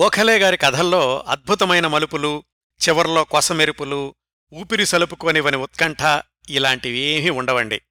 [0.00, 2.44] గోఖలే గారి కథల్లో అద్భుతమైన మలుపులు
[2.88, 4.14] చివర్లో కొసమెరుపులు
[4.52, 6.02] ఊపిరి సలుపుకొనివని ఉత్కంఠ
[6.50, 7.82] ఇలాంటివేమీ ఉండవండి.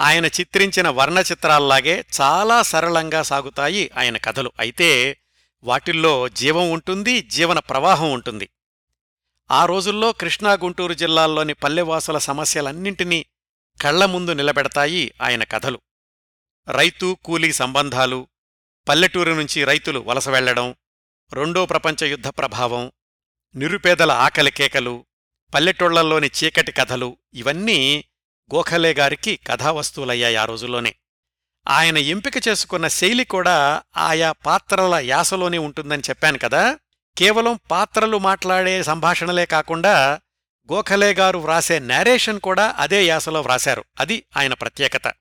[0.00, 4.52] ఆయన చిత్రించిన వర్ణచిత్రాల్లాగే చాలా సరళంగా సాగుతాయి ఆయన కథలు.
[4.58, 5.18] అయితే
[5.62, 8.48] వాటిల్లో జీవం ఉంటుంది జీవన ప్రవాహం ఉంటుంది.
[9.50, 13.26] ఆ రోజుల్లో కృష్ణా గుంటూరు జిల్లాల్లోని పల్లెవాసుల సమస్యలన్నింటినీ
[13.82, 15.80] కళ్ళ ముందు నిలబెడతాయి ఆయన కథలు.
[16.70, 18.26] రైతు కూలీ సంబంధాలు
[18.88, 20.74] పల్లెటూరు నుంచి రైతులు వలస వెళ్ళడం
[21.32, 22.92] రెండో ప్రపంచ యుద్ధ ప్రభావం
[23.54, 25.06] నిరుపేదల ఆకలికేకలు
[25.54, 28.04] పల్లెటూళ్ళలోని చీకటి కథలు ఇవన్నీ
[28.54, 30.94] గోఖలే గారికి కథావస్తువులయ్యాయి ఆ రోజుల్లోనే.
[31.68, 36.78] ఆయన ఎంపిక చేసుకున్న శైలి కూడా ఆయా పాత్రల యాసలోనే ఉంటుందని చెప్పాను కదా.
[37.18, 40.20] కేవలం పాత్రలు మాట్లాడే సంభాషణలే కాకుండా
[40.72, 43.84] గోఖలే గారు వ్రాసే నేరేషన్ కూడా అదే యాసలో వ్రాశారు.
[44.00, 45.12] అది ఆయన ప్రత్యేకత.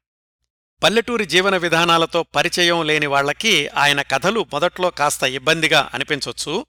[0.83, 6.65] పల్లెటూరి జీవన విధానాలతో పరిచయం లేని వాళ్ళకి ఆయన కథలు మొదట్లో కాస్త ఇబ్బందిగా అనిపించొచ్చు.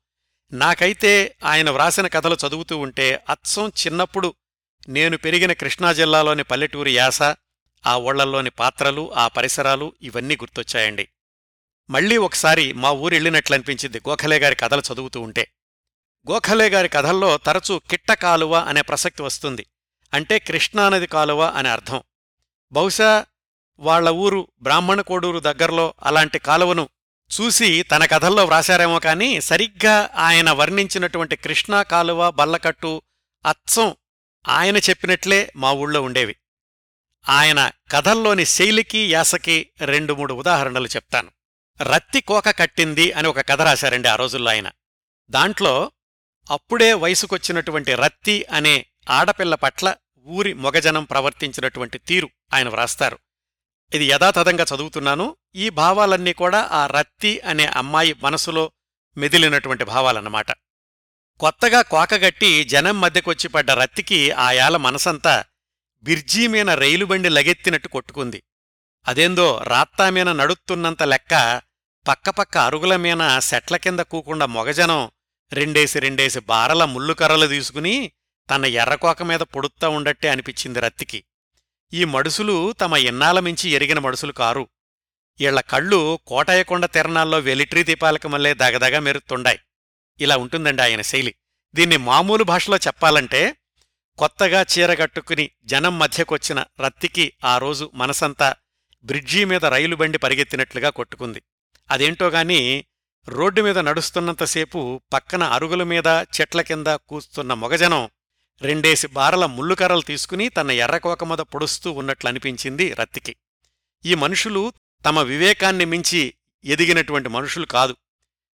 [0.53, 4.35] నాకైతే ఆయన వ్రాసిన కథలు చదువుతూ ఉంటే అచ్చం చిన్నప్పుడు
[4.89, 7.23] నేను పెరిగిన కృష్ణా జిల్లాలోని పల్లెటూరి యాస
[7.87, 11.09] ఆ ఊళ్ళల్లోని పాత్రలు ఆ పరిసరాలు ఇవన్నీ గుర్తొచ్చాయండి.
[11.91, 15.49] మళ్ళీ ఒకసారి మా ఊరెళ్ళినట్లనిపించింది గోఖలే గారి కథలు చదువుతూ ఉంటే.
[16.31, 19.67] గోఖలే గారి కథల్లో తరచూ కిట్ట కాలువ అనే ప్రసక్తి వస్తుంది.
[20.15, 22.03] అంటే కృష్ణానది కాలువ అనే అర్థం.
[22.73, 23.27] బహుశా
[23.79, 26.89] వాళ్ళ ఊరు బ్రాహ్మణ కోడూరు దగ్గర్లో అలాంటి కాలువను
[27.41, 33.03] చూసి తన కథల్లో వ్రాశారేమో కాని సరిగ్గా ఆయన వర్ణించినటువంటి కృష్ణా కాలువ బల్లకట్టు
[33.47, 33.97] అచ్చం
[34.49, 36.37] ఆయన చెప్పినట్లే మా ఊళ్ళో ఉండేవి.
[37.29, 41.31] ఆయన కథల్లోని శైలికి యాసకి రెండు మూడు ఉదాహరణలు చెప్తాను.
[41.83, 44.71] రత్తి కోక కట్టింది అని ఒక కథ రాశారండి ఆ రోజుల్లో ఆయన.
[45.31, 45.93] దాంట్లో
[46.51, 53.19] అప్పుడే వయసుకొచ్చినటువంటి రత్తి అనే ఆడపిల్ల పట్ల ఊరి మొగజనం ప్రవర్తించినటువంటి తీరు ఆయన వ్రాస్తారు.
[53.95, 55.37] ఇది యథాతథంగా చదువుతున్నాను.
[55.55, 58.73] ఈ భావాలన్నీ కూడా ఆ రత్తి అనే అమ్మాయి మనసులో
[59.17, 60.53] మెదిలినటువంటి భావాలన్నమాట.
[61.41, 65.45] కొత్తగా కోకగట్టి జనం మధ్యకొచ్చి పడ్డ రత్తికి ఆయాల మనసంతా
[66.03, 68.43] బిర్జీమీన రైలుబండి లగెత్తినట్టు కొట్టుకుంది.
[69.09, 71.63] అదేందో రాత్తామీన నడుత్తున్నంత లెక్క
[72.09, 75.11] పక్కపక్క అరుగుల మీన సెట్ల కింద కూకుండా మొగజనం
[75.53, 78.13] రెండేసి రెండేసి బారల ముల్లుకర్రలు తీసుకుని
[78.51, 81.25] తన ఎర్రకోక మీద పొడుత్తా ఉండట్టే అనిపించింది రత్తికి.
[81.93, 84.69] ఈ మడుసులు తమ ఇన్నాల మించి ఎరిగిన మడుసులు కారు.
[85.41, 89.59] ఈళ్ళ కళ్ళు కోటాయకొండ తెరణాల్లో వెలిట్రీ దీపాలకు మళ్ళే దగదగ మెరుతుండాయి
[90.21, 91.35] ఇలా ఉంటుందండి ఆయన శైలి.
[91.75, 93.57] దీన్ని మామూలు భాషలో చెప్పాలంటే
[94.19, 98.55] కొత్తగా చీరగట్టుకుని జనం మధ్యకొచ్చిన రత్తికి ఆ రోజు మనసంతా
[99.05, 101.43] బ్రిడ్జి మీద రైలు బండి పరిగెత్తినట్లుగా కొట్టుకుంది.
[101.91, 102.85] అదేంటోగాని
[103.29, 108.11] రోడ్డు మీద నడుస్తున్నంతసేపు పక్కన అరుగుల మీద చెట్ల కింద కూస్తున్న మొగజనం
[108.63, 113.37] రెండేసి బారల ముళ్ళుకర్రలు తీసుకుని తన ఎర్రకోక మీద పొడుస్తూ ఉన్నట్లనిపించింది రత్తికి.
[114.05, 114.73] ఈ మనుషులు
[115.07, 117.97] తమ వివేకాన్ని మించి ఎదిగినటువంటి మనుషులు కాదు.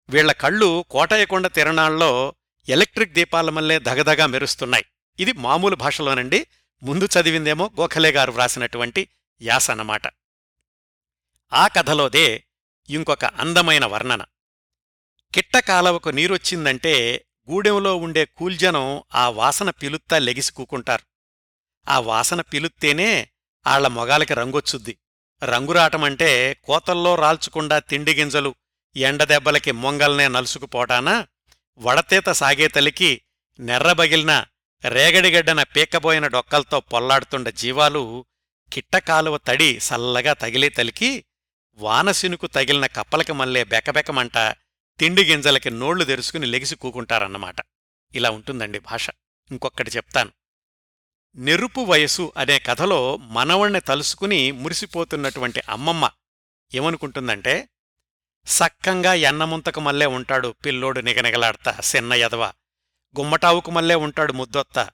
[0.08, 2.34] వీళ్ళ కళ్ళు కోటయ్యకొండ తిరణాల్లో
[2.68, 4.84] ఎలక్ట్రిక్ దీపాల మల్లే దగదగా మెరుస్తున్నాయి.
[5.18, 6.46] ఇది మామూలు భాషలోనండి.
[6.82, 9.08] ముందు చదివిందేమో గోఖలే గారు వ్రాసినటువంటి
[9.42, 10.02] యాస అన్నమాట.
[11.52, 12.44] ఆ కథలోదే
[12.88, 14.24] ఇంకొక అందమైన వర్ణన.
[15.34, 21.04] కిట్ట కాలవకు నీరొచ్చిందంటే గూడెంలో ఉండే కూల్జనం ఆ వాసన పిలుత్తా లెగిసి కూకుంటారు.
[21.88, 23.30] ఆ వాసన పిలుత్తేనే
[23.66, 24.94] ఆళ్ళ మొగాలకి రంగొచ్చుద్ది.
[25.42, 26.30] రంగురాటమంటే
[26.64, 28.54] కోతల్లో రాల్చుకుండా తిండి గింజలు
[28.96, 31.26] ఎండదెబ్బలకి మొంగల్నే నలుసుకుపోటానా
[31.80, 33.10] వడతేత సాగేతలికి
[33.58, 34.32] నెర్రబగిలిన
[34.84, 38.02] రేగడిగడ్డన పీక్కబోయిన డొక్కల్తో పొల్లాడుతుండ జీవాలు
[38.72, 41.10] కిట్టకాలువ తడి సల్లగా తగిలే తలికి
[41.78, 44.36] వానసినుకు తగిలిన కప్పలకి మల్లే బెకబెకమంట
[44.98, 47.56] తిండి గింజలకి నోళ్ళు తెరుచుకుని లెగిసి కూకుంటారన్నమాట.
[48.14, 49.10] ఇలా ఉంటుందండి భాష.
[49.50, 50.32] ఇంకొక్కటి చెప్తాను.
[51.36, 56.10] నెరుపు వయసు అనే కథలో మనవణ్ణి తలుసుకుని మురిసిపోతున్నటువంటి అమ్మమ్మ
[56.74, 57.68] ఏమనుకుంటుందంటే
[58.46, 62.44] సక్కంగా ఎన్నముంతకు మల్లే ఉంటాడు పిల్లోడు నిగనిగలాడతా సిన్న యదవ.
[63.18, 64.88] గుమ్మటావుకు మల్లే ఉంటాడు ముద్దొత్త.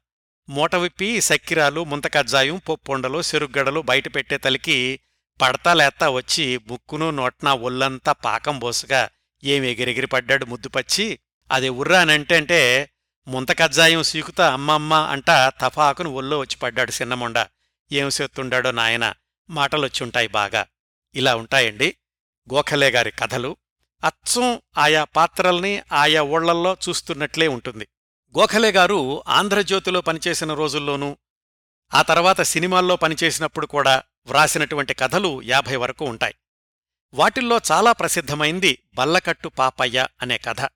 [0.48, 5.00] మూట విప్పి సక్కిరాలు ముంతకజ్జాయం పొప్పొండలు సెరుగ్గడలు బయట పెట్టే తలికి
[5.40, 9.08] పడతా లేత్తా వచ్చి ముక్కును నోట్నా ఒళ్ళంతా పాకం బోసుగా
[9.44, 11.18] ఏం ఎగిరెగిరి పడ్డాడు ముద్దుపచ్చి
[11.52, 12.90] అది ఉర్రానంటే
[13.28, 17.46] ముంతకజ్జాయం సీకుతా అమ్మమ్మ అంటా తఫాకును ఒళ్ళో వచ్చి పడ్డాడు సిన్నమొండ.
[17.92, 19.14] ఏం సెత్తుండాడో నాయన?
[19.50, 20.66] మాటలొచ్చుంటాయి బాగా.
[21.14, 21.96] ఇలా ఉంటాయండి
[22.54, 23.56] గోఖలే గారి కథలు.
[24.04, 27.88] అచ్చం ఆయా పాత్రల్ని ఆయా ఊళ్ళల్లో చూస్తున్నట్లే ఉంటుంది.
[28.38, 31.16] గోఖలే గారు ఆంధ్రజ్యోతిలో పనిచేసిన రోజుల్లోనూ
[31.94, 36.34] ఆ తర్వాత సినిమాల్లో పనిచేసినప్పుడు కూడా వ్రాసినటువంటి కథలు యాభై వరకు ఉంటాయి.
[37.14, 40.68] వాటిల్లో చాలా ప్రసిద్ధమైంది బల్లకట్టు పాపయ్య అనే కథ.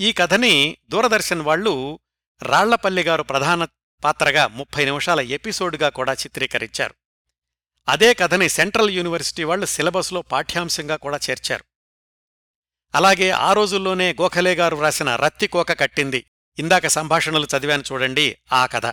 [0.00, 1.98] ఈ కథని దూరదర్శన్ వాళ్ళు
[2.42, 3.64] రాళ్ళపల్లిగారు ప్రధాన
[4.04, 6.94] పాత్రగా ముప్పై నిమిషాల ఎపిసోడ్గా కూడా చిత్రీకరించారు.
[7.88, 11.64] అదే కథని సెంట్రల్ యూనివర్సిటీ వాళ్ళు సిలబస్లో పాఠ్యాంశంగా కూడా చేర్చారు.
[12.94, 16.30] అలాగే ఆ రోజుల్లోనే గోఖలే గారు వ్రాసిన రత్తికోక కట్టింది.
[16.58, 18.86] ఇందాక సంభాషణలు చదివాను చూడండి ఆ కథ.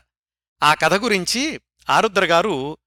[0.63, 2.77] ఆ కథ గురించి ఆరుద్రగారు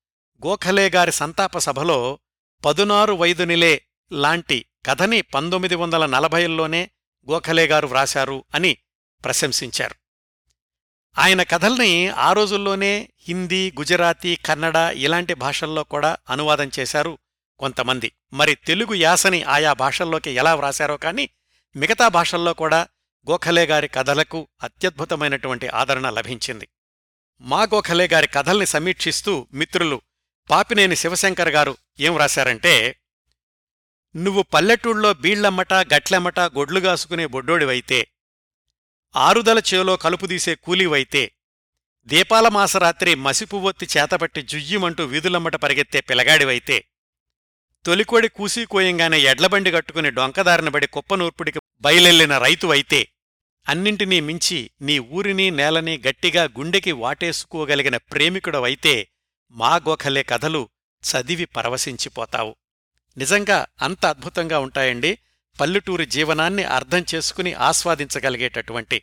[0.46, 2.18] గోఖలే గారి సంతాప సభలో
[2.64, 6.90] పదునారు వైదునిలే లాంటి కథని పంతొమ్మిది వందల నలభైల్లోనే
[7.30, 8.76] గోఖలేగారు వ్రాశారు అని
[9.24, 9.94] ప్రశంసించారు.
[11.18, 17.18] ఆయన కథల్ని ఆ రోజుల్లోనే హిందీ గుజరాతీ కన్నడ ఇలాంటి భాషల్లో కూడా అనువాదం చేశారు
[17.58, 18.12] కొంతమంది.
[18.32, 21.30] మరి తెలుగు యాసని ఆయా భాషల్లోకి ఎలా వ్రాశారో కానీ
[21.76, 22.88] మిగతా భాషల్లో కూడా
[23.30, 26.68] గోఖలే గారి కథలకు అత్యద్భుతమైనటువంటి ఆదరణ లభించింది.
[27.40, 30.00] మా గోఖలే గారి కథల్ని సమీక్షిస్తూ మిత్రులు
[30.50, 32.74] పాపినేని శివశంకర్ గారు ఏం వ్రాశారంటే
[34.14, 38.00] నువ్వు పల్లెటూళ్ళలో బీళ్ళమ్మట గట్లమ్మట గొడ్లుగాసుకునే బొడ్డోడివైతే
[39.14, 41.22] ఆరుదల చేలో కలుపుదీసే కూలీవైతే
[42.08, 46.76] దీపాల మాసరాత్రి మసిపువ్వొత్తి చేతపట్టి జుయ్యమంటూ వీధులమ్మట పరిగెత్తే పిలగాడివైతే
[47.84, 53.00] తొలికోడి కూసీకోయంగానే ఎడ్లబండి కట్టుకుని డొంకదారిన బడి కుప్పనూర్పుడికి బయలెల్లిన రైతువైతే
[53.66, 58.94] అన్నింటినీ మించి నీ ఊరిని నేలని గట్టిగా గుండెకి వాటేసుకోగలిగిన ప్రేమికుడవైతే
[59.54, 60.62] మా గోఖలే కథలు
[61.10, 62.56] చదివి పరవశించిపోతావు.
[63.16, 65.18] నిజంగా అంత అద్భుతంగా ఉంటాయండి
[65.60, 69.02] పల్లెటూరి జీవనాన్ని అర్థం చేసుకుని ఆస్వాదించగలిగేటటువంటి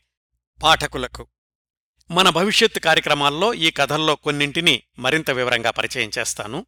[0.63, 1.27] పాఠకులకు.
[2.11, 6.65] మన భవిష్యత్తు కార్యక్రమాల్లో ఈ కథల్లో కొన్నింటిని మరింత వివరంగా పరిచయం చేస్తాను.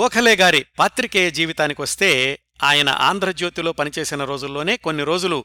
[0.00, 5.44] గోఖలే గారి పాత్రికేయ జీవితానికొస్తే ఆయన ఆంధ్రజ్యోతిలో పనిచేసిన రోజుల్లోనే కొన్ని రోజులు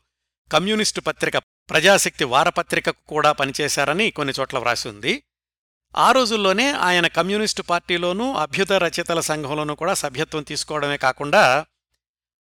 [0.51, 5.23] కమ్యూనిస్టు పత్రిక ప్రజాశక్తి వారపత్రికకు కూడా పనిచేశారని కొన్ని చోట్ల వ్రాసి ఉంది.
[5.97, 11.65] ఆ రోజుల్లోనే ఆయన కమ్యూనిస్టు పార్టీలోనూ అభ్యుదయ రచయితల సంఘంలోనూ కూడా సభ్యత్వం తీసుకోవడమే కాకుండా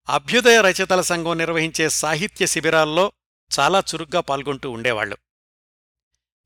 [0.09, 3.11] అభ్యుదయ రచయితల సంఘం నిర్వహించే సాహిత్య శిబిరాల్లో
[3.59, 5.17] చాలా చురుగ్గా పాల్గొంటూ ఉండేవాళ్ళు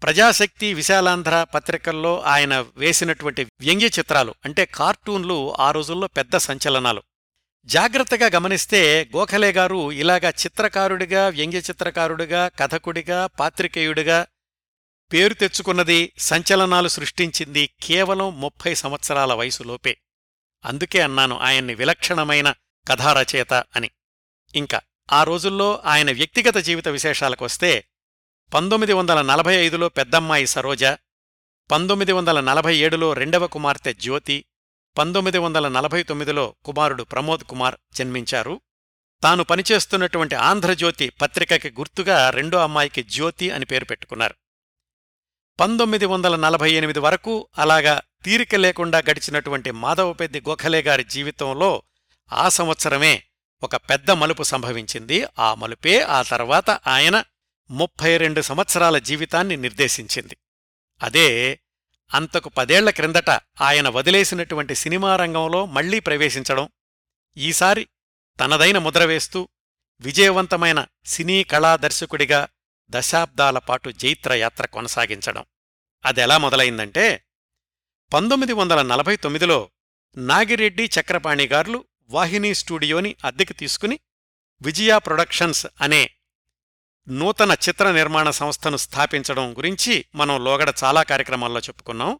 [0.01, 7.03] ప్రజాశక్తి విశాలాంధ్ర పత్రికల్లో ఆయన వేసినటువంటి వ్యంగ్య చిత్రాలు అంటే కార్టూన్లు ఆ రోజుల్లో పెద్ద సంచలనాలు.
[7.65, 14.27] జాగ్రత్తగా గమనిస్తే గోఖలే గారు ఇలాగా చిత్రకారుడిగా వ్యంగ్య చిత్రకారుడిగా కథకుడిగా పాత్రికేయుడిగా
[15.13, 19.97] పేరు తెచ్చుకున్నది సంచలనాలు సృష్టించింది కేవలం ముప్పై సంవత్సరాల వయసులోపే.
[20.65, 22.53] అందుకే అన్నాను ఆయన్ని విలక్షణమైన
[22.87, 23.89] కథారచయిత అని.
[24.55, 27.85] ఇంకా ఆ రోజుల్లో ఆయన వ్యక్తిగత జీవిత విశేషాలకొస్తే
[28.53, 30.83] పంతొమ్మిది వందల నలభై ఐదులో పెద్దమ్మాయి సరోజ
[31.71, 34.45] పంతొమ్మిది వందల నలభై ఏడులో రెండవ కుమార్తె జ్యోతి
[34.97, 38.61] పంతొమ్మిది వందల నలభై తొమ్మిదిలో కుమారుడు ప్రమోద్ కుమార్ జన్మించారు.
[39.23, 44.35] తాను పనిచేస్తున్నటువంటి ఆంధ్రజ్యోతి పత్రికకి గుర్తుగా రెండో అమ్మాయికి జ్యోతి అని పేరు పెట్టుకున్నారు.
[45.59, 51.83] పంతొమ్మిది వందల నలభై ఎనిమిది వరకు అలాగా తీరిక లేకుండా గడిచినటువంటి మాధవపెద్ది గోఖలే గారి జీవితంలో
[52.33, 53.23] ఆ సంవత్సరమే
[53.63, 55.25] ఒక పెద్ద మలుపు సంభవించింది.
[55.39, 57.23] ఆ మలుపే ఆ తర్వాత ఆయన
[57.71, 60.37] ముప్పై రెండు సంవత్సరాల జీవితాన్ని నిర్దేశించింది.
[61.03, 61.59] అదే
[62.13, 63.29] అంతకు పదేళ్ళ క్రిందట
[63.61, 66.69] ఆయన వదిలేసినటువంటి సినిమా రంగంలో మళ్ళీ ప్రవేశించడం
[67.37, 67.87] ఈసారి
[68.39, 69.47] తనదైన ముద్ర వేస్తూ
[70.01, 72.47] విజయవంతమైన సినీ కళా దర్శకుడిగా
[72.89, 75.45] దశాబ్దాల పాటు జైత్రయాత్ర కొనసాగించడం.
[76.05, 77.25] అదెలా మొదలైందంటే
[78.13, 79.71] పంతొమ్మిది వందల నలభై తొమ్మిదిలో
[80.17, 83.99] నాగిరెడ్డి చక్రపాణి గార్లు వాహిని స్టూడియోని అద్దెకి తీసుకుని
[84.61, 86.09] విజయ ప్రొడక్షన్స్ అనే
[87.07, 92.19] నూతన చిత్ర నిర్మాణ సంస్థను స్థాపించడం గురించి మనం లోగడ చాలా కార్యక్రమాల్లో చెప్పుకున్నాం.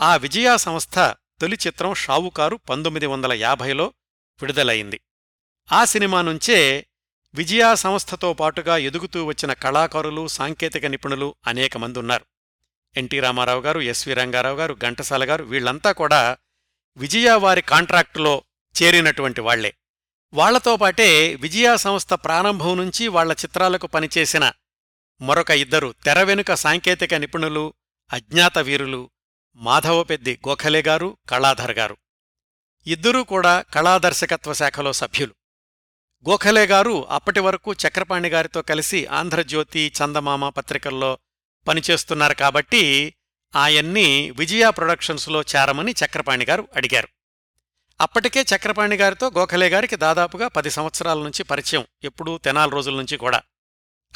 [0.00, 0.98] ఆ విజయా సంస్థ
[1.40, 3.92] తొలి చిత్రం షావుకారు పంతొమ్మిది వందల యాభైలో
[4.40, 5.00] విడుదలయింది
[5.72, 6.86] ఆ సినిమా నుంచే
[7.34, 12.24] విజయా సంస్థతో పాటుగా ఎదుగుతూ వచ్చిన కళాకారులు సాంకేతిక నిపుణులు అనేక మంది ఉన్నారు.
[12.96, 16.36] ఎన్టీ రామారావు గారు ఎస్వి రంగారావు గారు ఘంటసాల గారు వీళ్ళంతా కూడా
[16.96, 18.42] విజయా వారి కాంట్రాక్టులో
[18.82, 19.74] చేరినటువంటి వాళ్ళే.
[20.32, 24.52] వాళ్ళతో పాటే విజయా సంస్థ ప్రారంభం నుంచి వాళ్ళ చిత్రాలకు పనిచేసిన
[25.20, 27.74] మరొక ఇద్దరు తెర వెనుక సాంకేతిక నిపుణులు
[28.12, 29.10] అజ్ఞాత వీరులు
[29.56, 31.96] మాధవపెద్ది గోఖలే గారు కళాధర్ గారు.
[32.86, 35.37] ఇద్దరూ కూడా కళాదర్శకత్వ శాఖలో సభ్యులు.
[36.28, 41.18] గోఖలే గారు అప్పటి వరకు చక్రపాణి గారితో కలిసి ఆంధ్రజ్యోతి చందమామ పత్రికల్లో
[41.68, 43.14] పనిచేస్తున్నారు కాబట్టి
[43.56, 47.08] ఆయన్ని విజయ ప్రొడక్షన్స్లో చేరమని చక్రపాణి గారు అడిగారు.
[48.00, 53.42] అప్పటికే చక్రపాణి గారితో గోఖలే గారికి దాదాపుగా పది సంవత్సరాల నుంచి పరిచయం ఎప్పుడూ తెనాల రోజుల నుంచి కూడా.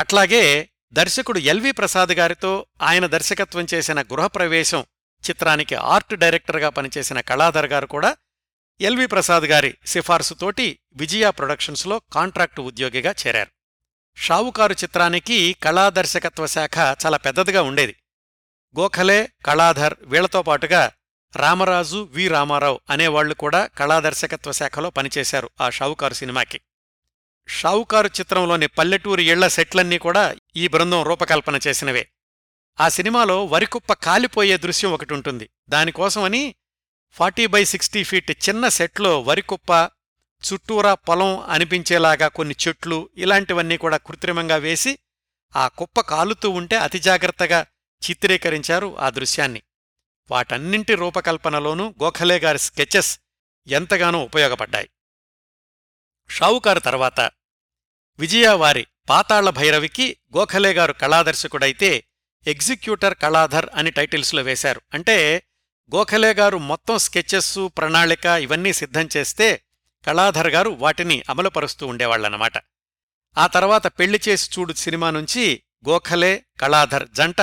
[0.01, 4.85] అట్లాగే దర్శకుడు ఎల్వి ప్రసాద్ గారితో ఆయన దర్శకత్వం చేసిన గృహప్రవేశం
[5.31, 8.17] చిత్రానికి ఆర్ట్ డైరెక్టర్గా పనిచేసిన కళాధర్ గారు కూడా
[8.83, 13.51] ఎల్వి ప్రసాద్ గారి సిఫార్సుతోటి విజయ ప్రొడక్షన్స్లో కాంట్రాక్టు ఉద్యోగిగా చేరారు.
[14.17, 17.97] షావుకారు చిత్రానికి కళాదర్శకత్వ శాఖ చాలా పెద్దదిగా ఉండేది.
[18.79, 20.93] గోఖలే కళాధర్ వీళ్ళతో పాటుగా
[21.37, 26.61] రామరాజు వి రామారావు అనేవాళ్ళు కూడా కళాదర్శకత్వ శాఖలో పనిచేశారు ఆ షావుకారు సినిమాకి.
[27.49, 32.09] షావుకారు చిత్రంలోని పల్లెటూరి ఇళ్ళ సెట్లన్నీ కూడా ఈ బృందం రూపకల్పన చేసినవే.
[32.81, 35.51] ఆ సినిమాలో వరికుప్ప కాలిపోయే దృశ్యం ఒకటి ఉంటుంది.
[35.69, 36.55] దానికోసమని
[37.13, 39.91] ఫార్టీ బై సిక్స్టీ ఫీట్ చిన్న సెట్లో వరికుప్ప
[40.43, 44.99] చుట్టూరా పొలం అనిపించేలాగా కొన్ని చెట్లు ఇలాంటివన్నీ కూడా కృత్రిమంగా వేసి
[45.57, 47.67] ఆ కుప్ప కాలుతూ ఉంటే అతి జాగ్రత్తగా
[48.11, 49.63] చిత్రీకరించారు ఆ దృశ్యాన్ని.
[50.31, 53.21] వాటన్నింటి రూపకల్పనలోనూ గోఖలే గారి స్కెచెస్
[53.67, 54.91] ఎంతగానో ఉపయోగపడ్డాయి.
[56.31, 57.31] షావుకారు తర్వాత
[58.19, 62.05] విజయవారి పాతాళ్ళ భైరవికి గోఖలే గారు కళాదర్శకుడైతే
[62.47, 64.81] ఎగ్జిక్యూటర్ కళాధర్ అని టైటిల్స్లో వేశారు.
[64.95, 65.43] అంటే
[65.95, 69.63] గోఖలే గారు మొత్తం స్కెచెస్సు ప్రణాళిక ఇవన్నీ సిద్ధం చేస్తే
[70.07, 72.53] కళాధర్ గారు వాటిని అమలుపరుస్తూ ఉండేవాళ్ళన్నమాట
[73.39, 77.41] ఆ తర్వాత పెళ్ళి చేసి చూడు సినిమా నుంచి గోఖలే కళాధర్ జంట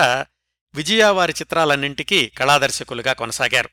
[0.75, 3.69] విజయవారి చిత్రాలన్నింటికీ కళాదర్శకులుగా కొనసాగారు.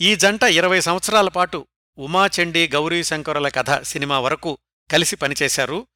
[0.00, 1.66] ఈ జంట ఇరవై సంవత్సరాల పాటు
[1.98, 4.58] ఉమాచండి గౌరీశంకరుల కథ సినిమా వరకు
[4.92, 5.86] కలిసి పనిచేశారు.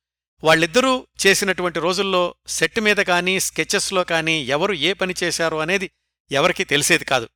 [0.44, 5.90] వాళ్ళిద్దరూ చేసినటువంటి రోజుల్లో సెట్ మీద కానీ స్కెచెస్లో కానీ ఎవరు ఏ పని చేశారు అనేది
[6.32, 7.28] ఎవరికీ తెలిసేది కాదు.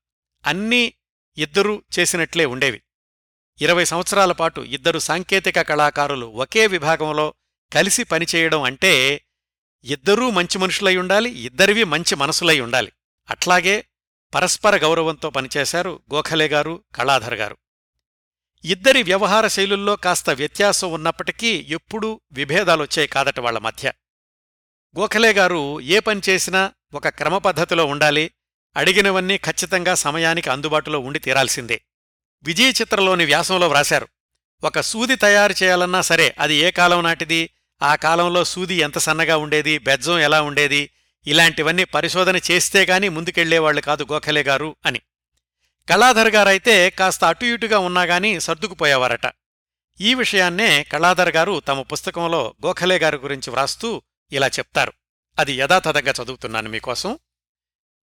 [0.47, 0.95] అన్నీ
[1.39, 2.83] ఇద్దరూ చేసినట్లే ఉండేవి.
[3.61, 7.35] ఇరవై సంవత్సరాల పాటు ఇద్దరు సాంకేతిక కళాకారులు ఒకే విభాగంలో
[7.73, 9.25] కలిసి పనిచేయడం అంటే
[9.85, 12.93] ఇద్దరూ మంచి మనుషులై ఉండాలి ఇద్దరివి మంచి మనసులై ఉండాలి.
[13.31, 13.89] అట్లాగే
[14.35, 17.57] పరస్పర గౌరవంతో పనిచేశారు గోఖలే గారు కళాధర్ గారు.
[18.65, 23.93] ఇద్దరి వ్యవహార శైలుల్లో కాస్త వ్యత్యాసం ఉన్నప్పటికీ ఎప్పుడూ విభేదాలొచ్చాయి కాదట వాళ్ళ మధ్య.
[24.99, 28.31] గోఖలే గారు ఏ పని చేసినా ఒక క్రమపద్ధతిలో ఉండాలి
[28.77, 31.83] అడిగినవన్నీ ఖచ్చితంగా సమయానికి అందుబాటులో ఉండి తీరాల్సిందే.
[32.43, 34.09] విజయ చిత్రలోని వ్యాసంలో వ్రాశారు
[34.65, 37.51] ఒక సూది తయారు చేయాలన్నా సరే అది ఏ కాలం నాటిది?
[37.83, 39.79] ఆ కాలంలో సూది ఎంత సన్నగా ఉండేది?
[39.79, 40.91] బెజ్జం ఎలా ఉండేది?
[41.27, 45.01] ఇలాంటివన్నీ పరిశోధన చేస్తే గాని ముందుకెళ్ళేవాళ్ళు కాదు గోఖలే గారు అని.
[45.91, 49.33] కళాధర్ గారైతే కాస్త అటు ఇటుగా ఉన్నాగాని సర్దుకుపోయేవారట.
[50.01, 54.03] ఈ విషయాన్నే కళాధర్ గారు తమ పుస్తకంలో గోఖలే గారి గురించి వ్రాస్తూ
[54.33, 54.93] ఇలా చెప్తారు.
[55.39, 57.19] అది యథాతథంగా చదువుతున్నాను మీకోసం.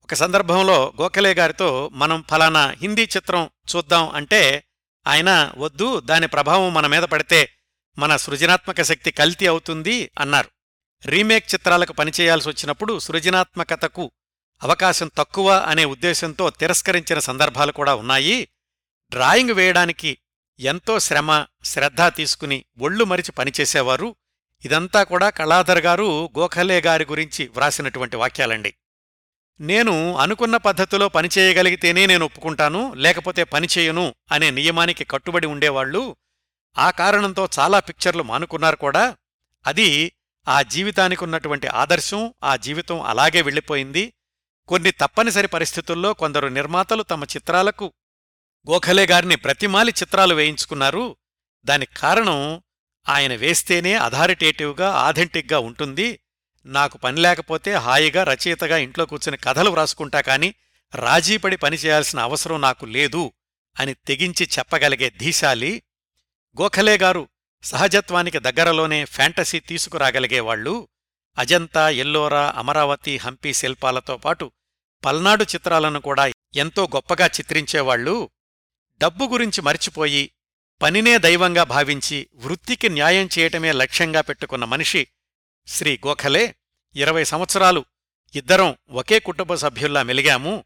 [0.10, 4.64] ఒక సందర్భంలో గోఖలే గారితో మనం ఫలానా హిందీ చిత్రం చూద్దాం అంటే
[5.07, 7.49] ఆయన వద్దు దాని ప్రభావం మన మీద పడితే
[7.97, 10.49] మన సృజనాత్మక శక్తి కల్తీ అవుతుంది అన్నారు.
[11.05, 14.12] రీమేక్ చిత్రాలకు పనిచేయాల్సి వచ్చినప్పుడు సృజనాత్మకతకు
[14.64, 18.47] అవకాశం తక్కువ అనే ఉద్దేశంతో తిరస్కరించిన సందర్భాలు కూడా ఉన్నాయి.
[19.10, 20.18] డ్రాయింగ్ వేయడానికి
[20.60, 24.16] ఎంతో శ్రమ శ్రద్ధ తీసుకుని ఒళ్ళు మరిచి పనిచేసేవారు.
[24.66, 28.74] ఇదంతా కూడా కళాధర్ గారు గోఖలే గారి గురించి వ్రాసినటువంటి వాక్యాలండి.
[29.62, 36.16] నేను అనుకున్న పద్ధతిలో పనిచేయగలిగితేనే నేను ఒప్పుకుంటాను లేకపోతే పనిచేయను అనే నియమానికి కట్టుబడి ఉండేవాళ్ళు
[36.78, 39.18] ఆ కారణంతో చాలా పిక్చర్లు మానుకున్నారు కూడా.
[39.68, 40.12] అది
[40.47, 44.14] ఆ జీవితానికి ఉన్నటువంటి ఆదర్శం ఆ జీవితం అలాగే వెళ్ళిపోయింది.
[44.68, 47.93] కొన్ని తప్పనిసరి పరిస్థితుల్లో కొందరు నిర్మాతలు తమ చిత్రాలకు
[48.70, 51.16] గోఖలే గారిని ప్రతిమాలి చిత్రాలు వేయించుకున్నారు.
[51.66, 52.64] దానికి కారణం
[53.10, 56.20] ఆయన వేస్తేనే అథారిటేటివ్గా ఆథెంటిక్గా ఉంటుంది.
[56.66, 60.49] నాకు పని లేకపోతే హాయిగా రచయితగా ఇంట్లో కూర్చుని కథలు వ్రాసుకుంటా కాని
[60.93, 63.24] రాజీపడి పనిచేయాల్సిన అవసరం నాకు లేదు
[63.76, 65.72] అని తెగించి చెప్పగలిగే ధీశాలి
[66.55, 67.24] గోఖలే గారు
[67.64, 70.74] సహజత్వానికి దగ్గరలోనే ఫ్యాంటసీ తీసుకురాగలిగేవాళ్ళు
[71.38, 74.45] అజంతా ఎల్లోరా అమరావతి హంపి శిల్పాలతో పాటు
[75.03, 78.16] పల్నాడు చిత్రాలను కూడా ఎంతో గొప్పగా చిత్రించేవాళ్ళు
[79.01, 80.24] డబ్బు గురించి మరిచిపోయి
[80.82, 85.01] పనినే దైవంగా భావించి వృత్తికి న్యాయం చేయటమే లక్ష్యంగా పెట్టుకున్న మనిషి
[85.70, 86.55] శ్రీ గోఖలే
[86.95, 87.86] ఇరవై సంవత్సరాలు
[88.36, 90.63] ఇద్దరం ఒకే కుటుంబ సభ్యుల్లా మెలిగాము.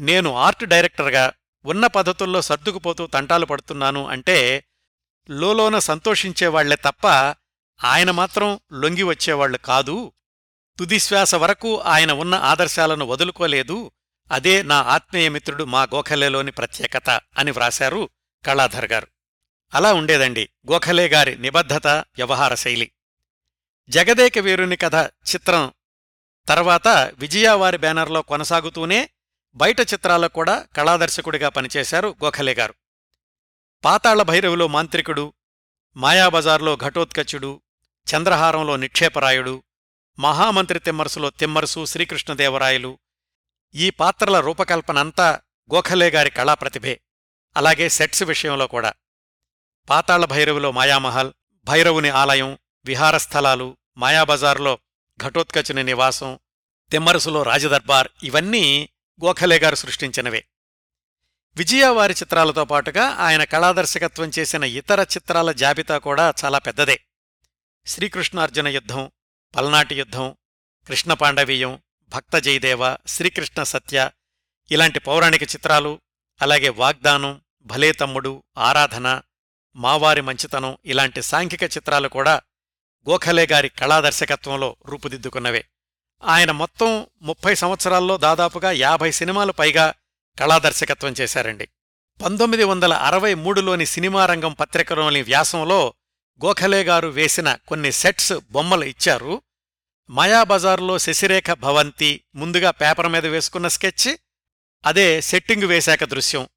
[0.00, 1.32] నేను ఆర్ట్ డైరెక్టర్గా
[1.64, 4.64] ఉన్న పద్ధతుల్లో సర్దుకుపోతూ తంటాలు పడుతున్నాను అంటే
[5.30, 7.06] లోలోన సంతోషించేవాళ్ళే తప్ప
[7.84, 10.12] ఆయన మాత్రం లొంగి వచ్చేవాళ్ళు కాదు.
[10.78, 13.90] తుదిశ్వాస వరకు ఆయన ఉన్న ఆదర్శాలను వదులుకోలేదు.
[14.32, 18.08] అదే నా ఆత్మీయమిత్రుడు మా గోఖలేలోని ప్రత్యేకత అని వ్రాశారు
[18.46, 19.06] కళాధర్ గారు.
[19.74, 22.90] అలా ఉండేదండి గోఖలే గారి నిబద్ధత వ్యవహార శైలి.
[23.88, 25.72] జగదేక వీరుని కథ చిత్రం.
[26.48, 29.10] తర్వాత విజయావారి బ్యానర్లో కొనసాగుతూనే
[29.54, 32.74] బయట చిత్రాలకు కూడా కళాదర్శకుడిగా పనిచేశారు గోఖలే గారు.
[33.84, 35.32] పాతాళ భైరవిలో మాంత్రికుడు
[35.96, 37.62] మాయాబజార్లో ఘటోత్కచుడు
[38.06, 39.62] చంద్రహారంలో నిక్షేపరాయుడు
[40.18, 42.98] మహామంత్రి తిమ్మరుసులో తిమ్మరుసు శ్రీకృష్ణదేవరాయలు
[43.74, 45.40] ఈ పాత్రల రూపకల్పనంతా
[45.74, 47.00] గోఖలే గారి కళాప్రతిభే.
[47.56, 48.92] అలాగే సెట్స్ విషయంలో కూడా.
[49.90, 51.32] పాతాళ భైరవులో మాయామహల్
[51.64, 54.78] భైరవుని ఆలయం విహారస్థలాలు మాయాబజార్లో
[55.20, 56.38] ఘటోత్కచుని నివాసం
[56.90, 58.88] తిమ్మరుసులో రాజదర్బార్ ఇవన్నీ
[59.24, 60.44] గోఖలే గారు సృష్టించినవే.
[61.56, 67.00] విజయవారి చిత్రాలతో పాటుగా ఆయన కళాదర్శకత్వం చేసిన ఇతర చిత్రాల జాబితా కూడా చాలా పెద్దదే.
[67.86, 69.10] శ్రీకృష్ణార్జున యుద్ధం
[69.56, 70.36] పల్నాటి యుద్ధం
[70.86, 74.10] కృష్ణపాండవీయం భక్త జయదేవ శ్రీకృష్ణ సత్య
[74.70, 76.00] ఇలాంటి పౌరాణిక చిత్రాలు
[76.42, 79.22] అలాగే వాగ్దానం భలే తమ్ముడు ఆరాధన
[79.76, 82.42] మావారి మంచితనం ఇలాంటి సాంఘిక చిత్రాలు కూడా
[83.10, 85.64] గోఖలే గారి కళాదర్శకత్వంలో రూపుదిద్దుకున్నవే.
[86.24, 89.94] ఆయన మొత్తం ముప్పై సంవత్సరాల్లో దాదాపుగా యాభై సినిమాలు పైగా
[90.38, 91.68] కళాదర్శకత్వం చేశారండి.
[92.22, 95.94] పంతొమ్మిది వందల అరవై మూడులోని సినిమా రంగం పత్రికలోని వ్యాసంలో
[96.44, 99.42] గోఖలే గారు వేసిన కొన్ని సెట్స్ బొమ్మలు ఇచ్చారు.
[100.10, 104.16] మాయాబజార్లో శశిరేఖ భవంతి ముందుగా పేపర్ మీద వేసుకున్న స్కెచ్
[104.86, 106.48] అదే సెట్టింగు వేశాక దృశ్యం.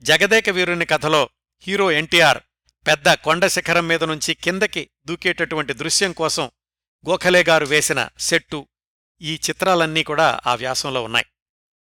[0.00, 1.28] జగదేక వీరుని కథలో
[1.60, 2.38] హీరో ఎన్టీఆర్
[2.86, 6.50] పెద్ద కొండ శిఖరం మీద నుంచి కిందకి దూకేటటువంటి దృశ్యం కోసం
[7.08, 8.68] గోఖలే గారు వేసిన సెట్టు
[9.22, 11.26] ఈ చిత్రాలన్నీ కూడా ఆ వ్యాసంలో ఉన్నాయి.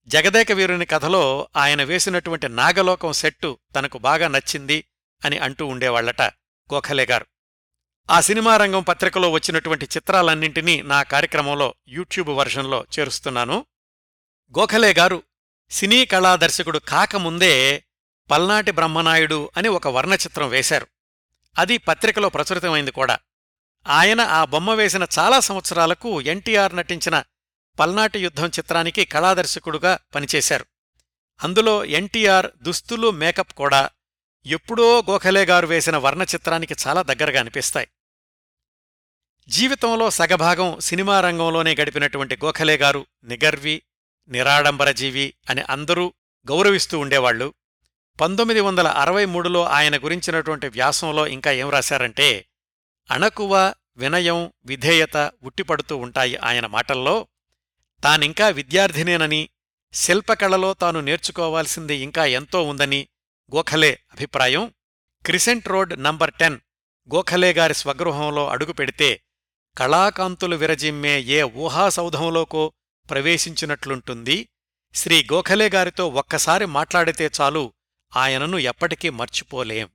[0.08, 4.84] జగదేక వీరుని కథలో ఆయన వేసినటువంటి నాగలోకం సెట్టు తనకు బాగా నచ్చింది
[5.26, 6.22] అని అంటూ ఉండేవాళ్ళట
[6.74, 7.26] గోఖలే గారు.
[8.10, 13.66] ఆ సినిమా రంగం పత్రికలో వచ్చినటువంటి చిత్రాలన్నింటినీ నా కార్యక్రమంలో యూట్యూబ్ వర్షన్లో చేరుస్తున్నాను.
[14.60, 15.24] గోఖలే గారు
[15.72, 17.84] సినీ కళా దర్శకుడు కాకముందే
[18.32, 20.88] పల్నాటి బ్రహ్మనాయుడు అని ఒక వర్ణచిత్రం వేశారు.
[21.58, 23.20] అది పత్రికలో ప్రచురితమైంది కూడా.
[23.88, 27.24] ఆయన ఆ బొమ్మ వేసిన చాలా సంవత్సరాలకు ఎన్టీఆర్ నటించిన
[27.80, 30.66] పల్నాటి యుద్ధం చిత్రానికి కళాదర్శకుడుగా పనిచేశారు.
[31.44, 33.90] అందులో ఎన్టీఆర్ దుస్తులు మేకప్ కూడా
[34.46, 37.88] ఎప్పుడో గోఖలే గారు వేసిన వర్ణ చిత్రానికి చాలా దగ్గరగా అనిపిస్తాయి.
[39.48, 43.82] జీవితంలో సగభాగం సినిమా రంగంలోనే గడిపినటువంటి గోఖలే గారు నిగర్వి
[44.28, 46.14] నిరాడంబరజీవి అని అందరూ
[46.50, 47.54] గౌరవిస్తూ ఉండేవాళ్ళు
[48.20, 52.46] పంతొమ్మిది వందల అరవై మూడులో ఆయన గురించినటువంటి వ్యాసంలో ఇంకా ఏం రాశారంటే
[53.12, 57.28] అణకువ వినయం విధేయత ఉట్టిపడుతూ ఉంటాయి ఆయన మాటల్లో.
[58.04, 59.50] తానింకా విద్యార్థినేనని
[59.94, 63.08] శిల్పకళలో తాను నేర్చుకోవాల్సింది ఇంకా ఎంతో ఉందని
[63.56, 64.74] గోఖలే అభిప్రాయం.
[65.26, 66.60] Crescent road number ten
[67.16, 69.22] Gokhale గారి స్వగృహంలో అడుగు పెడితే
[69.78, 72.74] కళాకాంతులు విరజిమ్మే ఏ ఊహాసౌధంలోకో
[73.10, 74.50] ప్రవేశించినట్లుంటుంది.
[74.96, 77.74] శ్రీ గోఖలే గారితో ఒక్కసారి మాట్లాడితే చాలు
[78.16, 79.90] ఆయనను ఎప్పటికీ మర్చిపోలేం.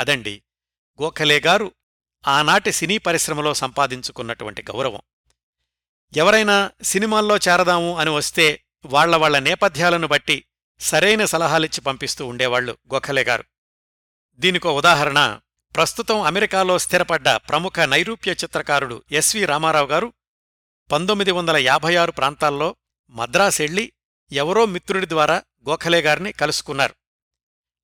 [0.00, 0.42] అదండి
[1.02, 1.74] గోఖలే గారు
[2.28, 5.00] ఆనాటి సినీ పరిశ్రమలో సంపాదించుకున్నటువంటి గౌరవం.
[6.16, 10.44] ఎవరైనా సినిమాల్లో చేరదాము అని వస్తే వాళ్ళ వాళ్ళ నేపథ్యాలను బట్టి
[10.80, 13.44] సరైన సలహాలిచ్చి పంపిస్తూ ఉండేవాళ్ళు గోఖలే గారు.
[14.34, 15.40] దీనికో ఉదాహరణ
[15.74, 20.12] ప్రస్తుతం అమెరికాలో స్థిరపడ్డ ప్రముఖ నైరూప్య చిత్రకారుడు ఎస్వి రామారావు గారు
[20.92, 22.76] పంతొమ్మిది వందల యాభై ఆరు ప్రాంతాల్లో
[23.10, 23.92] మద్రాసెళ్ళి
[24.32, 26.94] ఎవరో మిత్రుడి ద్వారా గోఖలే గారిని కలుసుకున్నారు.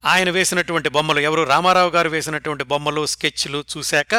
[0.05, 1.43] ఆయన వేసినటువంటి బొమ్మలు ఎవరు?
[1.43, 4.15] రామారావు గారు వేసినటువంటి బొమ్మలు స్కెచ్లు చూశాక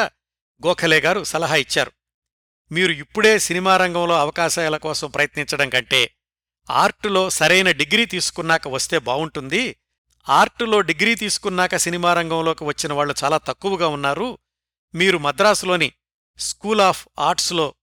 [0.66, 1.92] గోఖలే గారు సలహా ఇచ్చారు.
[2.72, 6.14] మీరు ఇప్పుడే సినిమా రంగంలో అవకాశాల కోసం ప్రయత్నించడం కంటే
[6.70, 9.76] ఆర్టులో సరైన డిగ్రీ తీసుకున్నాక వస్తే బావుంటుంది
[10.28, 14.38] ఆర్టులో డిగ్రీ తీసుకున్నాక సినిమా రంగంలోకి వచ్చిన వాళ్ళు చాలా తక్కువగా ఉన్నారు.
[14.94, 15.92] మీరు మద్రాసులోని
[16.38, 17.74] స్కూల్ ఆఫ్ ఆర్ట్స్లో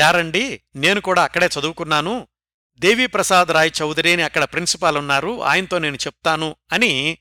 [0.00, 0.62] చేరండి.
[0.76, 2.28] నేను కూడా అక్కడే చదువుకున్నాను.
[2.76, 5.42] దేవీప్రసాద్ రాయ్ చౌదరి అని అక్కడ ప్రిన్సిపాల్ ఉన్నారు.
[5.42, 7.18] ఆయనతో నేను చెప్తాను అని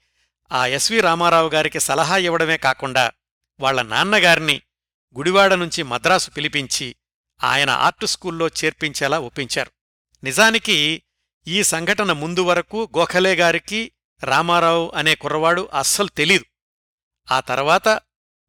[0.51, 3.11] ఆ ఎస్వి రామారావు గారికి సలహా ఇవ్వడమే కాకుండా
[3.59, 4.61] వాళ్ళ నాన్నగారిని
[5.17, 6.95] గుడివాడ నుంచి మద్రాసు పిలిపించి
[7.43, 9.71] ఆయన ఆర్టు స్కూల్లో చేర్పించేలా ఒప్పించారు.
[10.23, 11.03] నిజానికి
[11.47, 13.91] ఈ సంఘటన ముందు వరకు గోఖలే గారికి
[14.23, 16.45] రామారావు అనే కుర్రవాడు అస్సలు తెలీదు.
[17.31, 17.87] ఆ తర్వాత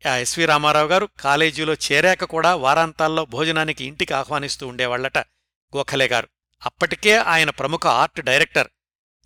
[0.09, 5.19] ఆ ఎస్వి రామారావు గారు కాలేజీలో చేరాక కూడా వారాంతాల్లో భోజనానికి ఇంటికి ఆహ్వానిస్తూ ఉండేవాళ్ళట
[5.77, 6.29] గోఖలే గారు.
[6.67, 8.69] అప్పటికే ఆయన ప్రముఖ ఆర్ట్ డైరెక్టర్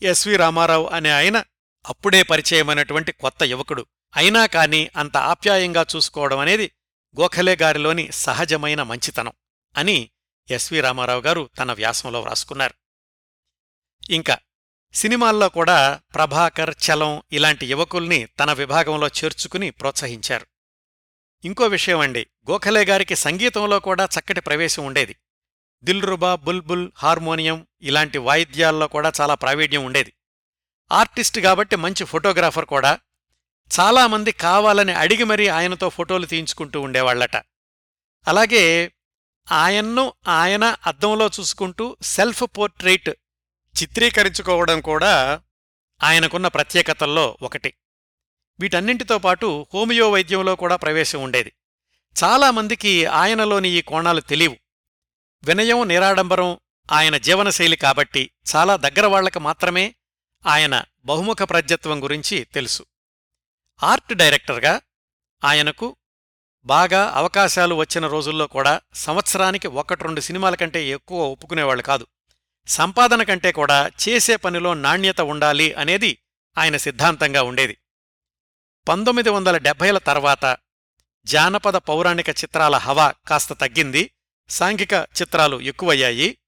[0.02, 1.44] ఎస్వి రామారావు అనే ఆయన
[1.86, 3.86] అప్పుడే పరిచయమైనటువంటి కొత్త యువకుడు.
[4.16, 6.70] అయినా కాని అంత ఆప్యాయంగా చూసుకోవడం అనేది
[7.20, 9.32] గోఖలే గారిలోని సహజమైన మంచితనం
[9.76, 10.10] అని
[10.50, 12.74] ఎస్వి రామారావు గారు తన వ్యాసంలో వ్రాసుకున్నారు.
[14.10, 14.38] ఇంకా
[14.92, 20.46] సినిమాల్లో కూడా ప్రభాకర్ చలం ఇలాంటి యువకుల్ని తన విభాగంలో చేర్చుకుని ప్రోత్సహించారు.
[21.44, 25.16] ఇంకో విషయం అండి గోఖలే గారికి సంగీతంలో కూడా చక్కటి ప్రవేశం ఉండేది.
[25.84, 30.12] దిల్రుబా బుల్బుల్ హార్మోనియం ఇలాంటి వాయిద్యాల్లో కూడా చాలా ప్రావీణ్యం ఉండేది.
[30.92, 32.98] ఆర్టిస్ట్ కాబట్టి మంచి ఫోటోగ్రాఫర్ కూడా.
[33.80, 37.36] చాలామంది కావాలని అడిగి మరీ ఆయనతో ఫోటోలు తీయించుకుంటూ ఉండేవాళ్ళట
[38.28, 38.92] అలాగే
[39.52, 43.10] ఆయన్ను ఆయన అద్దంలో చూసుకుంటూ సెల్ఫ్ పోర్ట్రైట్
[43.82, 45.40] చిత్రీకరించుకోవడం కూడా
[46.02, 47.74] ఆయనకున్న ప్రత్యేకతల్లో ఒకటి.
[48.60, 51.52] వీటన్నింటితో పాటు హోమియో వైద్యంలో కూడా ప్రవేశం ఉండేది.
[52.24, 54.56] చాలామందికి ఆయనలోని ఈ కోణాలు తెలియవు.
[55.44, 56.58] వినయం నిరాడంబరం
[56.92, 59.94] ఆయన జీవనశైలి కాబట్టి చాలా దగ్గర వాళ్ళకు మాత్రమే
[60.46, 62.86] ఆయన బహుముఖ ప్రజ్ఞత్వం గురించి తెలుసు.
[63.82, 64.80] ఆర్ట్ డైరెక్టర్గా
[65.44, 65.96] ఆయనకు
[66.64, 72.06] బాగా అవకాశాలు వచ్చిన రోజుల్లో కూడా సంవత్సరానికి ఒకటి రెండు సినిమాల కంటే ఎక్కువ ఒప్పుకునేవాళ్ళు కాదు.
[72.66, 76.18] సంపాదన కంటే కూడా చేసే పనిలో నాణ్యత ఉండాలి అనేది
[76.58, 77.78] ఆయన సిద్ధాంతంగా ఉండేది.
[78.88, 80.56] పంతొమ్మిది వందల డెబ్బైల తర్వాత
[81.24, 84.10] జానపద పౌరాణిక చిత్రాల హవా కాస్త తగ్గింది
[84.48, 86.38] సాంఘిక చిత్రాలు ఎక్కువయ్యాయి.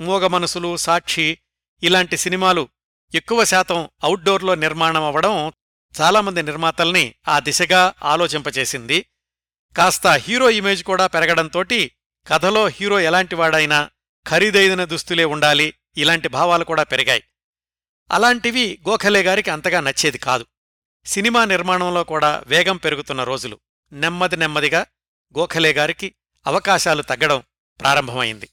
[0.00, 1.38] మూగమనసులు సాక్షి
[1.82, 2.68] ఇలాంటి సినిమాలు
[3.14, 5.52] ఎక్కువ శాతం అవుట్డోర్లో నిర్మాణం అవ్వడం
[6.00, 9.06] చాలామంది నిర్మాతల్ని ఆ దిశగా ఆలోచింపచేసింది.
[9.76, 11.92] కాస్త హీరో ఇమేజ్ కూడా పెరగడంతోటి
[12.26, 13.90] కథలో హీరో ఎలాంటివాడైనా
[14.28, 17.22] ఖరీదైన దుస్తులే ఉండాలి ఇలాంటి భావాలు కూడా పెరిగాయి.
[18.12, 20.46] అలాంటివి గోఖలే గారికి అంతగా నచ్చేది కాదు.
[21.06, 23.60] సినిమా నిర్మాణంలో కూడా వేగం పెరుగుతున్న రోజులు.
[23.92, 24.86] నెమ్మది నెమ్మదిగా
[25.38, 26.14] గోఖలే గారికి
[26.46, 27.42] అవకాశాలు తగ్గడం
[27.80, 28.48] ప్రారంభమైంది.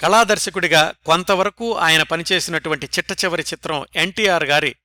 [0.00, 4.76] కళాదర్శకుడిగా కొంతవరకు ఆయన పనిచేసినటువంటి చిట్టచివరి చిత్రం ఎన్టీఆర్ గారి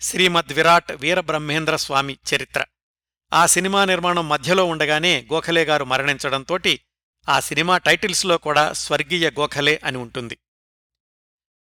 [0.00, 2.64] శ్రీమద్ విరాట్ వీరబ్రహ్మేంద్ర స్వామి చరిత్ర.
[3.32, 6.80] ఆ సినిమా నిర్మాణం మధ్యలో ఉండగానే గోఖలే గారు మరణించడంతోటి
[7.28, 10.38] ఆ సినిమా టైటిల్స్లో కూడా స్వర్గీయ గోఖలే అని ఉంటుంది.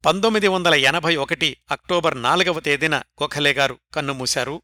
[0.06, 4.62] పంతొమ్మిది వందల ఎనభై ఒకటి అక్టోబర్ నాలుగవ తేదీన గోఖలే గారు కన్నుమూశారు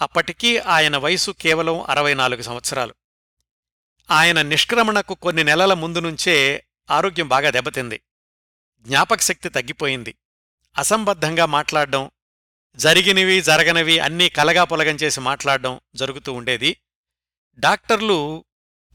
[0.00, 2.94] అప్పటికీ ఆయన వయసు కేవలం అరవై నాలుగు సంవత్సరాలు.
[4.10, 8.00] ఆయన నిష్క్రమణకు కొన్ని నెలల ముందు నుంచే ఆరోగ్యం బాగా దెబ్బతింది.
[8.86, 10.14] జ్ఞాపకశక్తి తగ్గిపోయింది.
[10.78, 12.10] అసంబద్ధంగా మాట్లాడడం
[12.76, 16.76] జరిగినవి జరగనివి అన్నీ కలగా పొలగం చేసి మాట్లాడడం జరుగుతూ ఉండేది.
[17.58, 18.44] డాక్టర్లు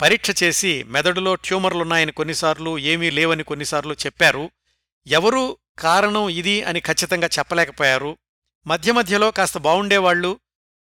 [0.01, 4.51] పరీక్ష చేసి మెదడులో ట్యూమర్లున్నాయని కొన్నిసార్లు ఏమీ లేవని కొన్నిసార్లు చెప్పారు.
[5.07, 8.17] ఎవరూ కారణం ఇది అని ఖచ్చితంగా చెప్పలేకపోయారు.
[8.67, 10.39] మధ్య మధ్యలో కాస్త బావుండేవాళ్ళు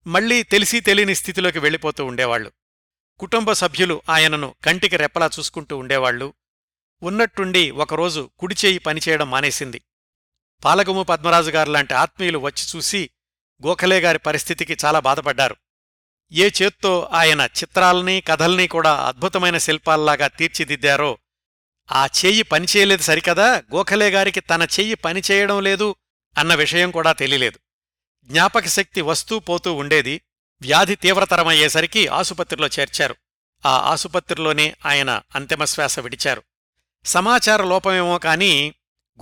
[0.07, 2.51] మళ్ళీ తెలిసి తెలియని స్థితిలోకి వెళ్ళిపోతూ ఉండేవాళ్ళు
[3.19, 6.33] కుటుంబ సభ్యులు ఆయనను కంటికి రెప్పలా చూసుకుంటూ ఉండేవాళ్ళు
[7.03, 9.81] ఉన్నట్టుండి ఒకరోజు కుడిచేయి పనిచేయడం మానేసింది.
[10.65, 11.51] పాలగుము పద్మరాజు
[11.93, 13.09] ఆత్మీయులు వచ్చి చూసి
[13.65, 15.55] గోఖలే గారి పరిస్థితికి చాలా బాధపడ్డారు.
[16.31, 21.17] ఏ చేత్తో ఆయన చిత్రాల్ని కథల్ని కూడా అద్భుతమైన శిల్పాల్లాగా తీర్చిదిద్దారో
[21.91, 23.57] ఆ చెయ్యి పనిచేయలేదు సరికదా?
[23.57, 25.95] గోఖలే గారికి తన చెయ్యి పనిచేయడం లేదు
[26.37, 27.59] అన్న విషయం కూడా తెలియలేదు.
[28.25, 30.21] జ్ఞాపకశక్తి వస్తూ పోతూ ఉండేది.
[30.61, 33.15] వ్యాధి తీవ్రతరమయ్యేసరికి ఆసుపత్రిలో చేర్చారు.
[33.65, 36.43] ఆ ఆసుపత్రిలోనే ఆయన అంతిమశ్వాస విడిచారు.
[37.07, 38.73] సమాచార లోపమేమో కాని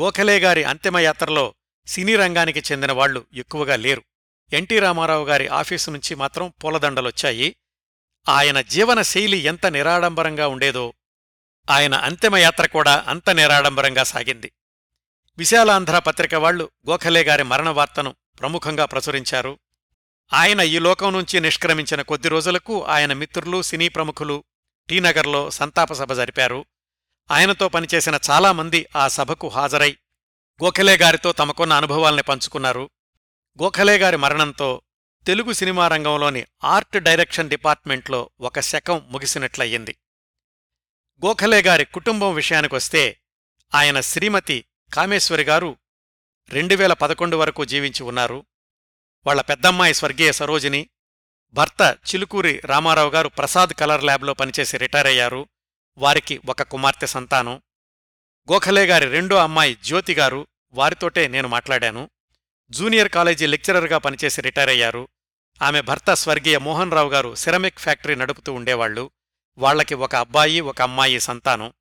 [0.02, 1.54] గోఖలే గారి అంతిమయాత్రలో
[1.88, 4.04] సినీ రంగానికి చెందిన వాళ్ళు ఎక్కువగా లేరు.
[4.54, 7.56] ఎన్టీ రామారావు గారి ఆఫీసు నుంచి మాత్రం పూలదండలొచ్చాయి.
[8.30, 10.94] ఆయన జీవన శైలి ఎంత నిరాడంబరంగా ఉండేదో
[11.70, 14.52] ఆయన అంతిమయాత్ర కూడా అంత నిరాడంబరంగా సాగింది.
[15.38, 19.60] విశాలాంధ్ర పత్రిక వాళ్ళు గోఖలే గారి మరణ వార్తను ప్రముఖంగా ప్రచురించారు.
[20.34, 24.44] ఆయన ఈ లోకం నుంచి నిష్క్రమించిన కొద్ది రోజులకు ఆయన మిత్రులు సినీ ప్రముఖులు
[24.90, 26.66] టీనగర్లో సంతాప సభ జరిపారు.
[27.32, 29.98] ఆయనతో పనిచేసిన చాలామంది ఆ సభకు హాజరై
[30.64, 32.90] గోఖలే గారితో తమకున్న అనుభవాల్ని పంచుకున్నారు.
[33.62, 34.82] గోఖలే గారి మరణంతో
[35.28, 39.96] తెలుగు సినిమా రంగంలోని ఆర్ట్ డైరెక్షన్ డిపార్ట్మెంట్లో ఒక శకం ముగిసినట్లయింది.
[41.26, 43.20] గోఖలే గారి కుటుంబం విషయానికొస్తే
[43.76, 45.78] ఆయన శ్రీమతి కామేశ్వరి గారు
[46.50, 48.46] రెండువేల పదకొండు వరకు జీవించి ఉన్నారు.
[49.26, 50.90] వాళ్ళ పెద్దమ్మాయి స్వర్గీయ సరోజిని
[51.54, 55.48] భర్త చిలుకూరి రామారావు గారు ప్రసాద్ కలర్ ల్యాబ్లో పనిచేసి రిటైర్ అయ్యారు.
[55.98, 57.62] వారికి ఒక కుమార్తె సంతానం.
[58.52, 62.10] గోఖలే గారి రెండో అమ్మాయి జ్యోతిగారు వారితోటే నేను మాట్లాడాను.
[62.70, 65.08] జూనియర్ కాలేజీ లెక్చరర్గా పనిచేసి రిటైర్ అయ్యారు.
[65.62, 69.12] ఆమె భర్త స్వర్గీయ మోహన్ రావు గారు సిరమిక్ ఫ్యాక్టరీ నడుపుతూ ఉండేవాళ్ళు
[69.58, 71.74] వాళ్ళకి ఒక అబ్బాయి ఒక అమ్మాయి సంతానం.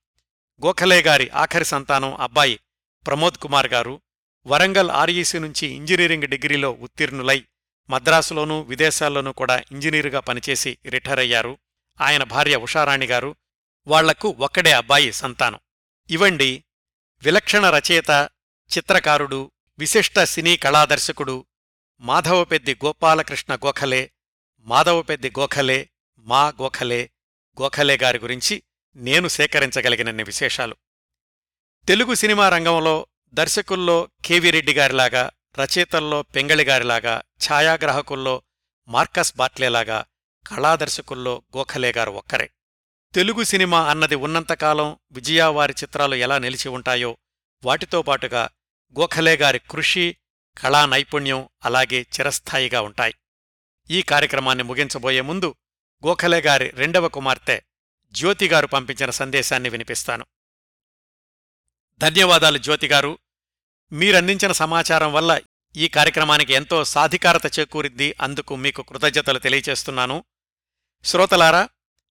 [0.65, 2.61] గోఖలే గారి ఆఖరి సంతానం అబ్బాయి
[3.07, 4.03] ప్రమోద్ కుమార్ గారు.
[4.47, 7.45] వరంగల్ ఆర్ఈసీ నుంచి ఇంజనీరింగ్ డిగ్రీలో ఉత్తీర్ణులై
[7.91, 11.59] మద్రాసులోనూ విదేశాల్లోనూ కూడా ఇంజనీరుగా పనిచేసి రిటైర్ అయ్యారు.
[12.01, 13.37] ఆయన భార్య ఉషారాణి గారు.
[13.87, 15.61] వాళ్ళకు ఒక్కడే అబ్బాయి సంతానం.
[16.11, 16.65] ఇవండి
[17.23, 18.31] విలక్షణ రచయిత
[18.77, 21.47] చిత్రకారుడు విశిష్ట సినీ కళాదర్శకుడు
[22.01, 24.13] మాధవపెద్ది గోపాలకృష్ణ గోఖలే
[24.59, 27.11] మాధవపెద్ది గోఖలే మా గోఖలే
[27.63, 28.63] గోఖలే గారి గురించి
[28.97, 30.77] నేను సేకరించగలిగినన్ని విశేషాలు.
[31.89, 38.43] తెలుగు సినిమా రంగంలో దర్శకుల్లో కెవి రెడ్డి గారిలాగా రచయితల్లో పెంగళిగారిలాగా ఛాయాగ్రాహకుల్లో
[38.89, 40.05] మార్కస్ బాట్లేలాగా
[40.47, 42.51] కళాదర్శకుల్లో గోఖలే గారు ఒక్కరే.
[43.15, 47.17] తెలుగు సినిమా అన్నది ఉన్నంతకాలం విజయావారి చిత్రాలు ఎలా నిలిచి ఉంటాయో
[47.65, 48.51] వాటితో పాటుగా
[49.01, 50.17] గోఖలే గారి కృషి
[50.59, 53.15] కళా నైపుణ్యం అలాగే చిరస్థాయిగా ఉంటాయి.
[53.91, 55.55] ఈ కార్యక్రమాన్ని ముగించబోయే ముందు
[56.07, 57.63] గోఖలే గారి రెండవ కుమార్తె
[58.13, 60.27] జ్యోతిగారు పంపించిన సందేశాన్ని వినిపిస్తాను.
[61.99, 63.19] ధన్యవాదాలు జ్యోతిగారు
[63.93, 65.41] మీరందించిన సమాచారం వల్ల
[65.77, 70.25] ఈ కార్యక్రమానికి ఎంతో సాధికారత చేకూరిద్ది అందుకు మీకు కృతజ్ఞతలు తెలియచేస్తున్నాను.
[71.05, 71.69] శ్రోతలారా